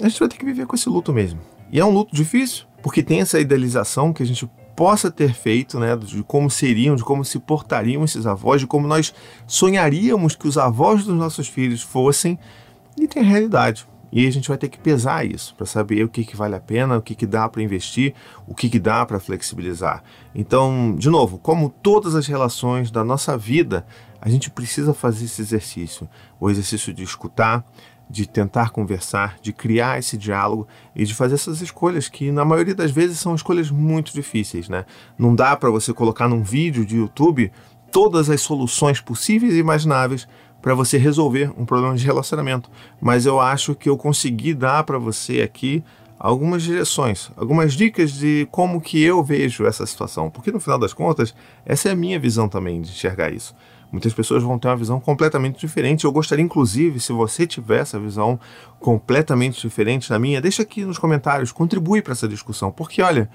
a 0.00 0.08
gente 0.08 0.20
vai 0.20 0.28
ter 0.28 0.36
que 0.36 0.44
viver 0.44 0.64
com 0.66 0.76
esse 0.76 0.88
luto 0.88 1.12
mesmo. 1.12 1.40
E 1.72 1.80
é 1.80 1.84
um 1.84 1.90
luto 1.90 2.14
difícil, 2.14 2.64
porque 2.80 3.02
tem 3.02 3.20
essa 3.20 3.40
idealização 3.40 4.12
que 4.12 4.22
a 4.22 4.26
gente 4.26 4.48
possa 4.76 5.10
ter 5.10 5.34
feito, 5.34 5.80
né, 5.80 5.96
de 5.96 6.22
como 6.22 6.48
seriam, 6.48 6.94
de 6.94 7.02
como 7.02 7.24
se 7.24 7.36
portariam 7.40 8.04
esses 8.04 8.26
avós, 8.26 8.60
de 8.60 8.66
como 8.68 8.86
nós 8.86 9.12
sonharíamos 9.44 10.36
que 10.36 10.46
os 10.46 10.56
avós 10.56 11.04
dos 11.04 11.16
nossos 11.16 11.48
filhos 11.48 11.82
fossem, 11.82 12.38
e 13.04 13.08
tem 13.08 13.22
a 13.22 13.26
realidade. 13.26 13.86
E 14.10 14.26
a 14.26 14.32
gente 14.32 14.48
vai 14.48 14.56
ter 14.56 14.68
que 14.68 14.78
pesar 14.78 15.26
isso 15.26 15.54
para 15.54 15.66
saber 15.66 16.02
o 16.02 16.08
que, 16.08 16.24
que 16.24 16.36
vale 16.36 16.54
a 16.54 16.60
pena, 16.60 16.96
o 16.96 17.02
que, 17.02 17.14
que 17.14 17.26
dá 17.26 17.48
para 17.48 17.62
investir, 17.62 18.14
o 18.46 18.54
que, 18.54 18.70
que 18.70 18.78
dá 18.78 19.04
para 19.04 19.20
flexibilizar. 19.20 20.02
Então, 20.34 20.94
de 20.96 21.10
novo, 21.10 21.38
como 21.38 21.68
todas 21.68 22.14
as 22.14 22.26
relações 22.26 22.90
da 22.90 23.04
nossa 23.04 23.36
vida, 23.36 23.86
a 24.20 24.28
gente 24.28 24.50
precisa 24.50 24.94
fazer 24.94 25.26
esse 25.26 25.42
exercício. 25.42 26.08
O 26.40 26.48
exercício 26.48 26.92
de 26.94 27.02
escutar, 27.02 27.64
de 28.08 28.26
tentar 28.26 28.70
conversar, 28.70 29.36
de 29.42 29.52
criar 29.52 29.98
esse 29.98 30.16
diálogo 30.16 30.66
e 30.96 31.04
de 31.04 31.14
fazer 31.14 31.34
essas 31.34 31.60
escolhas 31.60 32.08
que 32.08 32.32
na 32.32 32.44
maioria 32.44 32.74
das 32.74 32.90
vezes 32.90 33.18
são 33.18 33.34
escolhas 33.34 33.70
muito 33.70 34.14
difíceis, 34.14 34.68
né? 34.70 34.86
Não 35.18 35.34
dá 35.34 35.54
para 35.54 35.68
você 35.68 35.92
colocar 35.92 36.26
num 36.26 36.42
vídeo 36.42 36.86
de 36.86 36.96
YouTube 36.96 37.52
todas 37.92 38.30
as 38.30 38.40
soluções 38.40 39.00
possíveis 39.00 39.54
e 39.54 39.58
imagináveis 39.58 40.26
para 40.68 40.74
você 40.74 40.98
resolver 40.98 41.50
um 41.56 41.64
problema 41.64 41.96
de 41.96 42.04
relacionamento. 42.04 42.68
Mas 43.00 43.24
eu 43.24 43.40
acho 43.40 43.74
que 43.74 43.88
eu 43.88 43.96
consegui 43.96 44.52
dar 44.52 44.84
para 44.84 44.98
você 44.98 45.40
aqui 45.40 45.82
algumas 46.18 46.62
direções, 46.62 47.30
algumas 47.38 47.72
dicas 47.72 48.12
de 48.12 48.46
como 48.50 48.78
que 48.78 49.02
eu 49.02 49.24
vejo 49.24 49.64
essa 49.64 49.86
situação, 49.86 50.28
porque 50.28 50.52
no 50.52 50.60
final 50.60 50.78
das 50.78 50.92
contas, 50.92 51.34
essa 51.64 51.88
é 51.88 51.92
a 51.92 51.96
minha 51.96 52.20
visão 52.20 52.50
também 52.50 52.82
de 52.82 52.90
enxergar 52.90 53.32
isso. 53.32 53.54
Muitas 53.90 54.12
pessoas 54.12 54.42
vão 54.42 54.58
ter 54.58 54.68
uma 54.68 54.76
visão 54.76 55.00
completamente 55.00 55.58
diferente. 55.58 56.04
Eu 56.04 56.12
gostaria, 56.12 56.44
inclusive, 56.44 57.00
se 57.00 57.14
você 57.14 57.46
tiver 57.46 57.80
essa 57.80 57.98
visão 57.98 58.38
completamente 58.78 59.62
diferente 59.62 60.10
da 60.10 60.18
minha, 60.18 60.38
deixa 60.38 60.60
aqui 60.60 60.84
nos 60.84 60.98
comentários, 60.98 61.50
contribui 61.50 62.02
para 62.02 62.12
essa 62.12 62.28
discussão. 62.28 62.70
Porque, 62.70 63.00
olha, 63.00 63.30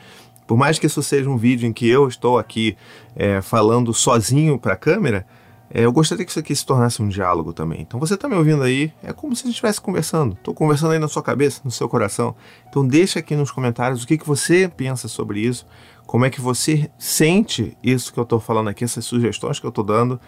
por 0.46 0.56
mais 0.56 0.78
que 0.78 0.86
isso 0.86 1.02
seja 1.02 1.28
um 1.28 1.38
vídeo 1.38 1.68
em 1.68 1.74
que 1.74 1.90
eu 1.90 2.08
estou 2.08 2.38
aqui 2.38 2.78
é, 3.16 3.42
falando 3.42 3.92
sozinho 3.92 4.60
para 4.60 4.74
a 4.74 4.78
câmera, 4.78 5.26
é, 5.76 5.84
eu 5.84 5.92
gostaria 5.92 6.24
que 6.24 6.30
isso 6.30 6.40
aqui 6.40 6.56
se 6.56 6.64
tornasse 6.64 7.02
um 7.02 7.10
diálogo 7.10 7.52
também. 7.52 7.82
Então 7.82 8.00
você 8.00 8.14
está 8.14 8.30
me 8.30 8.36
ouvindo 8.36 8.62
aí, 8.62 8.94
é 9.02 9.12
como 9.12 9.36
se 9.36 9.42
a 9.42 9.46
gente 9.46 9.56
estivesse 9.56 9.82
conversando. 9.82 10.34
Estou 10.34 10.54
conversando 10.54 10.92
aí 10.92 11.00
na 11.00 11.08
sua 11.08 11.24
cabeça, 11.24 11.62
no 11.66 11.72
seu 11.72 11.90
coração. 11.90 12.36
Então 12.70 12.86
deixa 12.86 13.18
aqui 13.18 13.36
nos 13.36 13.50
comentários 13.50 14.04
o 14.04 14.08
que, 14.08 14.16
que 14.16 14.28
você 14.28 14.68
pensa 14.70 15.08
sobre 15.08 15.40
isso, 15.40 15.66
como 16.06 16.26
é 16.26 16.30
que 16.30 16.40
você 16.40 16.92
sente 17.00 17.76
isso 17.82 18.14
que 18.14 18.20
eu 18.20 18.24
estou 18.24 18.40
falando 18.40 18.68
aqui, 18.68 18.84
essas 18.84 19.04
sugestões 19.04 19.60
que 19.60 19.66
eu 19.66 19.70
estou 19.70 19.84
dando. 19.84 20.22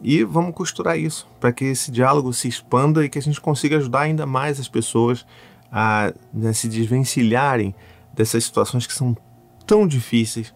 E 0.00 0.22
vamos 0.22 0.54
costurar 0.54 0.96
isso 0.96 1.26
para 1.40 1.50
que 1.50 1.64
esse 1.64 1.90
diálogo 1.90 2.32
se 2.32 2.46
expanda 2.46 3.04
e 3.04 3.08
que 3.08 3.18
a 3.18 3.22
gente 3.22 3.40
consiga 3.40 3.78
ajudar 3.78 4.02
ainda 4.02 4.24
mais 4.26 4.60
as 4.60 4.68
pessoas 4.68 5.26
a 5.72 6.12
né, 6.32 6.52
se 6.52 6.68
desvencilharem 6.68 7.74
dessas 8.12 8.44
situações 8.44 8.86
que 8.86 8.92
são 8.92 9.16
tão 9.66 9.88
difíceis 9.88 10.54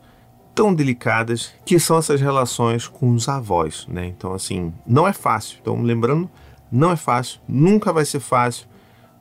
tão 0.58 0.74
delicadas 0.74 1.54
que 1.64 1.78
são 1.78 1.98
essas 1.98 2.20
relações 2.20 2.88
com 2.88 3.12
os 3.12 3.28
avós, 3.28 3.86
né? 3.88 4.06
Então, 4.06 4.34
assim, 4.34 4.74
não 4.84 5.06
é 5.06 5.12
fácil. 5.12 5.56
Então, 5.62 5.80
lembrando, 5.80 6.28
não 6.68 6.90
é 6.90 6.96
fácil, 6.96 7.38
nunca 7.46 7.92
vai 7.92 8.04
ser 8.04 8.18
fácil, 8.18 8.66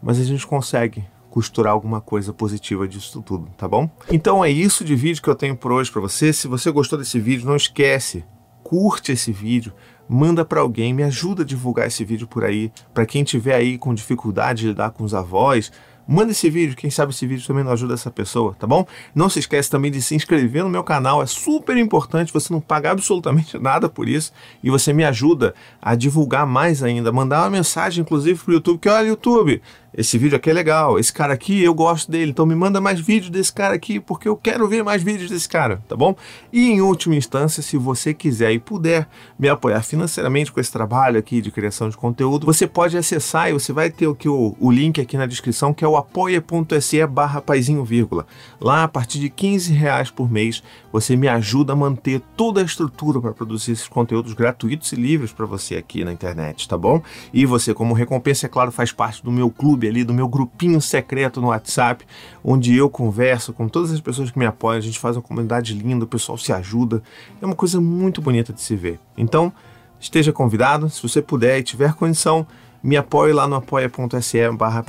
mas 0.01 0.19
a 0.19 0.23
gente 0.23 0.47
consegue 0.47 1.05
costurar 1.29 1.73
alguma 1.73 2.01
coisa 2.01 2.33
positiva 2.33 2.87
disso 2.87 3.21
tudo, 3.21 3.47
tá 3.55 3.67
bom? 3.67 3.87
Então 4.09 4.43
é 4.43 4.49
isso 4.49 4.83
de 4.83 4.95
vídeo 4.95 5.21
que 5.21 5.29
eu 5.29 5.35
tenho 5.35 5.55
por 5.55 5.71
hoje 5.71 5.91
para 5.91 6.01
você. 6.01 6.33
Se 6.33 6.47
você 6.47 6.71
gostou 6.71 6.97
desse 6.97 7.19
vídeo, 7.19 7.45
não 7.45 7.55
esquece, 7.55 8.25
curte 8.63 9.11
esse 9.11 9.31
vídeo, 9.31 9.71
manda 10.09 10.43
para 10.43 10.61
alguém, 10.61 10.91
me 10.91 11.03
ajuda 11.03 11.43
a 11.43 11.45
divulgar 11.45 11.85
esse 11.85 12.03
vídeo 12.03 12.25
por 12.25 12.43
aí, 12.43 12.71
para 12.95 13.05
quem 13.05 13.23
tiver 13.23 13.53
aí 13.53 13.77
com 13.77 13.93
dificuldade 13.93 14.61
de 14.61 14.69
lidar 14.69 14.89
com 14.89 15.03
os 15.03 15.13
avós, 15.13 15.71
Manda 16.07 16.31
esse 16.31 16.49
vídeo, 16.49 16.75
quem 16.75 16.89
sabe 16.89 17.11
esse 17.11 17.27
vídeo 17.27 17.45
também 17.45 17.63
não 17.63 17.71
ajuda 17.71 17.93
essa 17.93 18.09
pessoa, 18.09 18.55
tá 18.57 18.65
bom? 18.65 18.85
Não 19.13 19.29
se 19.29 19.39
esquece 19.39 19.69
também 19.69 19.91
de 19.91 20.01
se 20.01 20.15
inscrever 20.15 20.63
no 20.63 20.69
meu 20.69 20.83
canal, 20.83 21.21
é 21.21 21.25
super 21.25 21.75
importante, 21.75 22.31
você 22.31 22.53
não 22.53 22.61
paga 22.61 22.91
absolutamente 22.91 23.57
nada 23.59 23.89
por 23.89 24.07
isso 24.07 24.31
e 24.63 24.69
você 24.69 24.93
me 24.93 25.03
ajuda 25.03 25.53
a 25.81 25.95
divulgar 25.95 26.47
mais 26.47 26.81
ainda, 26.81 27.11
mandar 27.11 27.43
uma 27.43 27.49
mensagem 27.49 28.03
inclusive 28.03 28.39
pro 28.39 28.53
YouTube 28.53 28.79
que 28.79 28.87
olha 28.87 29.07
YouTube, 29.07 29.61
esse 29.97 30.15
vídeo 30.15 30.35
aqui 30.35 30.51
é 30.51 30.53
legal, 30.53 30.99
esse 30.99 31.11
cara 31.11 31.33
aqui 31.33 31.63
eu 31.63 31.73
gosto 31.73 32.11
dele, 32.11 32.29
então 32.29 32.45
me 32.45 32.53
manda 32.53 32.79
mais 32.79 32.99
vídeos 32.99 33.31
desse 33.31 33.51
cara 33.51 33.73
aqui, 33.73 33.99
porque 33.99 34.29
eu 34.29 34.37
quero 34.37 34.67
ver 34.67 34.83
mais 34.83 35.01
vídeos 35.01 35.31
desse 35.31 35.49
cara, 35.49 35.81
tá 35.89 35.95
bom? 35.95 36.15
E 36.53 36.69
em 36.69 36.81
última 36.81 37.15
instância, 37.15 37.63
se 37.63 37.77
você 37.77 38.13
quiser 38.13 38.51
e 38.51 38.59
puder 38.59 39.07
me 39.39 39.49
apoiar 39.49 39.81
financeiramente 39.81 40.51
com 40.51 40.59
esse 40.59 40.71
trabalho 40.71 41.17
aqui 41.17 41.41
de 41.41 41.49
criação 41.49 41.89
de 41.89 41.97
conteúdo, 41.97 42.45
você 42.45 42.67
pode 42.67 42.95
acessar 42.95 43.49
e 43.49 43.53
você 43.53 43.73
vai 43.73 43.89
ter 43.89 44.07
aqui 44.07 44.29
o, 44.29 44.55
o 44.59 44.69
link 44.69 45.01
aqui 45.01 45.17
na 45.17 45.25
descrição, 45.25 45.73
que 45.73 45.83
é 45.83 45.87
o 45.87 45.97
apoia.se 45.97 47.07
barra 47.07 47.41
paizinho 47.41 47.83
vírgula. 47.83 48.27
Lá, 48.61 48.83
a 48.83 48.87
partir 48.87 49.17
de 49.17 49.31
15 49.31 49.73
reais 49.73 50.11
por 50.11 50.31
mês, 50.31 50.61
você 50.99 51.15
me 51.15 51.27
ajuda 51.27 51.73
a 51.73 51.75
manter 51.75 52.19
toda 52.35 52.59
a 52.59 52.63
estrutura 52.63 53.21
para 53.21 53.31
produzir 53.31 53.73
esses 53.73 53.87
conteúdos 53.87 54.33
gratuitos 54.33 54.91
e 54.91 54.95
livres 54.95 55.31
para 55.31 55.45
você 55.45 55.75
aqui 55.75 56.03
na 56.03 56.11
internet, 56.11 56.67
tá 56.67 56.75
bom? 56.75 57.03
E 57.31 57.45
você, 57.45 57.71
como 57.71 57.93
recompensa, 57.93 58.47
é 58.47 58.49
claro, 58.49 58.71
faz 58.71 58.91
parte 58.91 59.23
do 59.23 59.31
meu 59.31 59.51
clube 59.51 59.87
ali, 59.87 60.03
do 60.03 60.11
meu 60.11 60.27
grupinho 60.27 60.81
secreto 60.81 61.39
no 61.39 61.49
WhatsApp, 61.49 62.03
onde 62.43 62.75
eu 62.75 62.89
converso 62.89 63.53
com 63.53 63.67
todas 63.67 63.91
as 63.91 64.01
pessoas 64.01 64.31
que 64.31 64.39
me 64.39 64.45
apoiam, 64.47 64.79
a 64.79 64.81
gente 64.81 64.97
faz 64.97 65.15
uma 65.15 65.21
comunidade 65.21 65.75
linda, 65.75 66.03
o 66.03 66.07
pessoal 66.07 66.35
se 66.35 66.51
ajuda. 66.51 67.03
É 67.39 67.45
uma 67.45 67.55
coisa 67.55 67.79
muito 67.79 68.19
bonita 68.19 68.51
de 68.51 68.61
se 68.61 68.75
ver. 68.75 68.99
Então, 69.15 69.53
esteja 69.99 70.33
convidado, 70.33 70.89
se 70.89 71.03
você 71.03 71.21
puder 71.21 71.59
e 71.59 71.63
tiver 71.63 71.93
condição, 71.93 72.47
me 72.81 72.97
apoie 72.97 73.33
lá 73.33 73.47
no 73.47 73.55
apoia.se 73.55 74.49
barra 74.57 74.83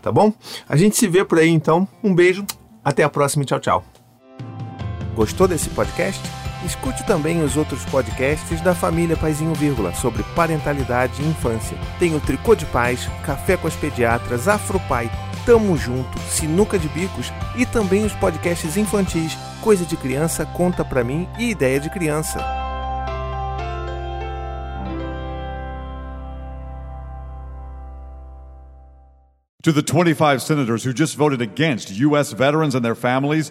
tá 0.00 0.10
bom? 0.10 0.32
A 0.66 0.76
gente 0.76 0.96
se 0.96 1.06
vê 1.06 1.24
por 1.26 1.38
aí 1.38 1.50
então. 1.50 1.86
Um 2.02 2.14
beijo, 2.14 2.46
até 2.82 3.02
a 3.02 3.10
próxima 3.10 3.42
e 3.42 3.46
tchau, 3.46 3.60
tchau. 3.60 3.95
Gostou 5.16 5.48
desse 5.48 5.70
podcast? 5.70 6.20
Escute 6.62 7.04
também 7.06 7.42
os 7.42 7.56
outros 7.56 7.82
podcasts 7.86 8.60
da 8.60 8.74
família 8.74 9.16
Paizinho 9.16 9.54
Vírgula 9.54 9.94
sobre 9.94 10.22
parentalidade 10.34 11.22
e 11.22 11.26
infância. 11.26 11.76
Tem 11.98 12.14
o 12.14 12.20
Tricô 12.20 12.54
de 12.54 12.66
Paz, 12.66 13.08
Café 13.24 13.56
com 13.56 13.66
as 13.66 13.74
Pediatras, 13.74 14.46
Afropai, 14.46 15.10
Tamo 15.46 15.74
Junto, 15.74 16.18
Sinuca 16.28 16.78
de 16.78 16.88
Bicos 16.88 17.32
e 17.56 17.64
também 17.64 18.04
os 18.04 18.12
podcasts 18.12 18.76
infantis 18.76 19.38
Coisa 19.62 19.86
de 19.86 19.96
Criança, 19.96 20.44
Conta 20.44 20.84
Pra 20.84 21.02
Mim 21.02 21.26
e 21.38 21.50
Ideia 21.50 21.80
de 21.80 21.88
Criança. 21.88 22.38
To 29.62 29.72
the 29.72 29.82
25 29.82 30.42
senators 30.42 30.84
who 30.84 30.92
just 30.92 31.16
voted 31.16 31.42
against 31.42 31.90
U.S. 31.90 32.32
veterans 32.32 32.76
and 32.76 32.82
their 32.82 32.94
families, 32.94 33.50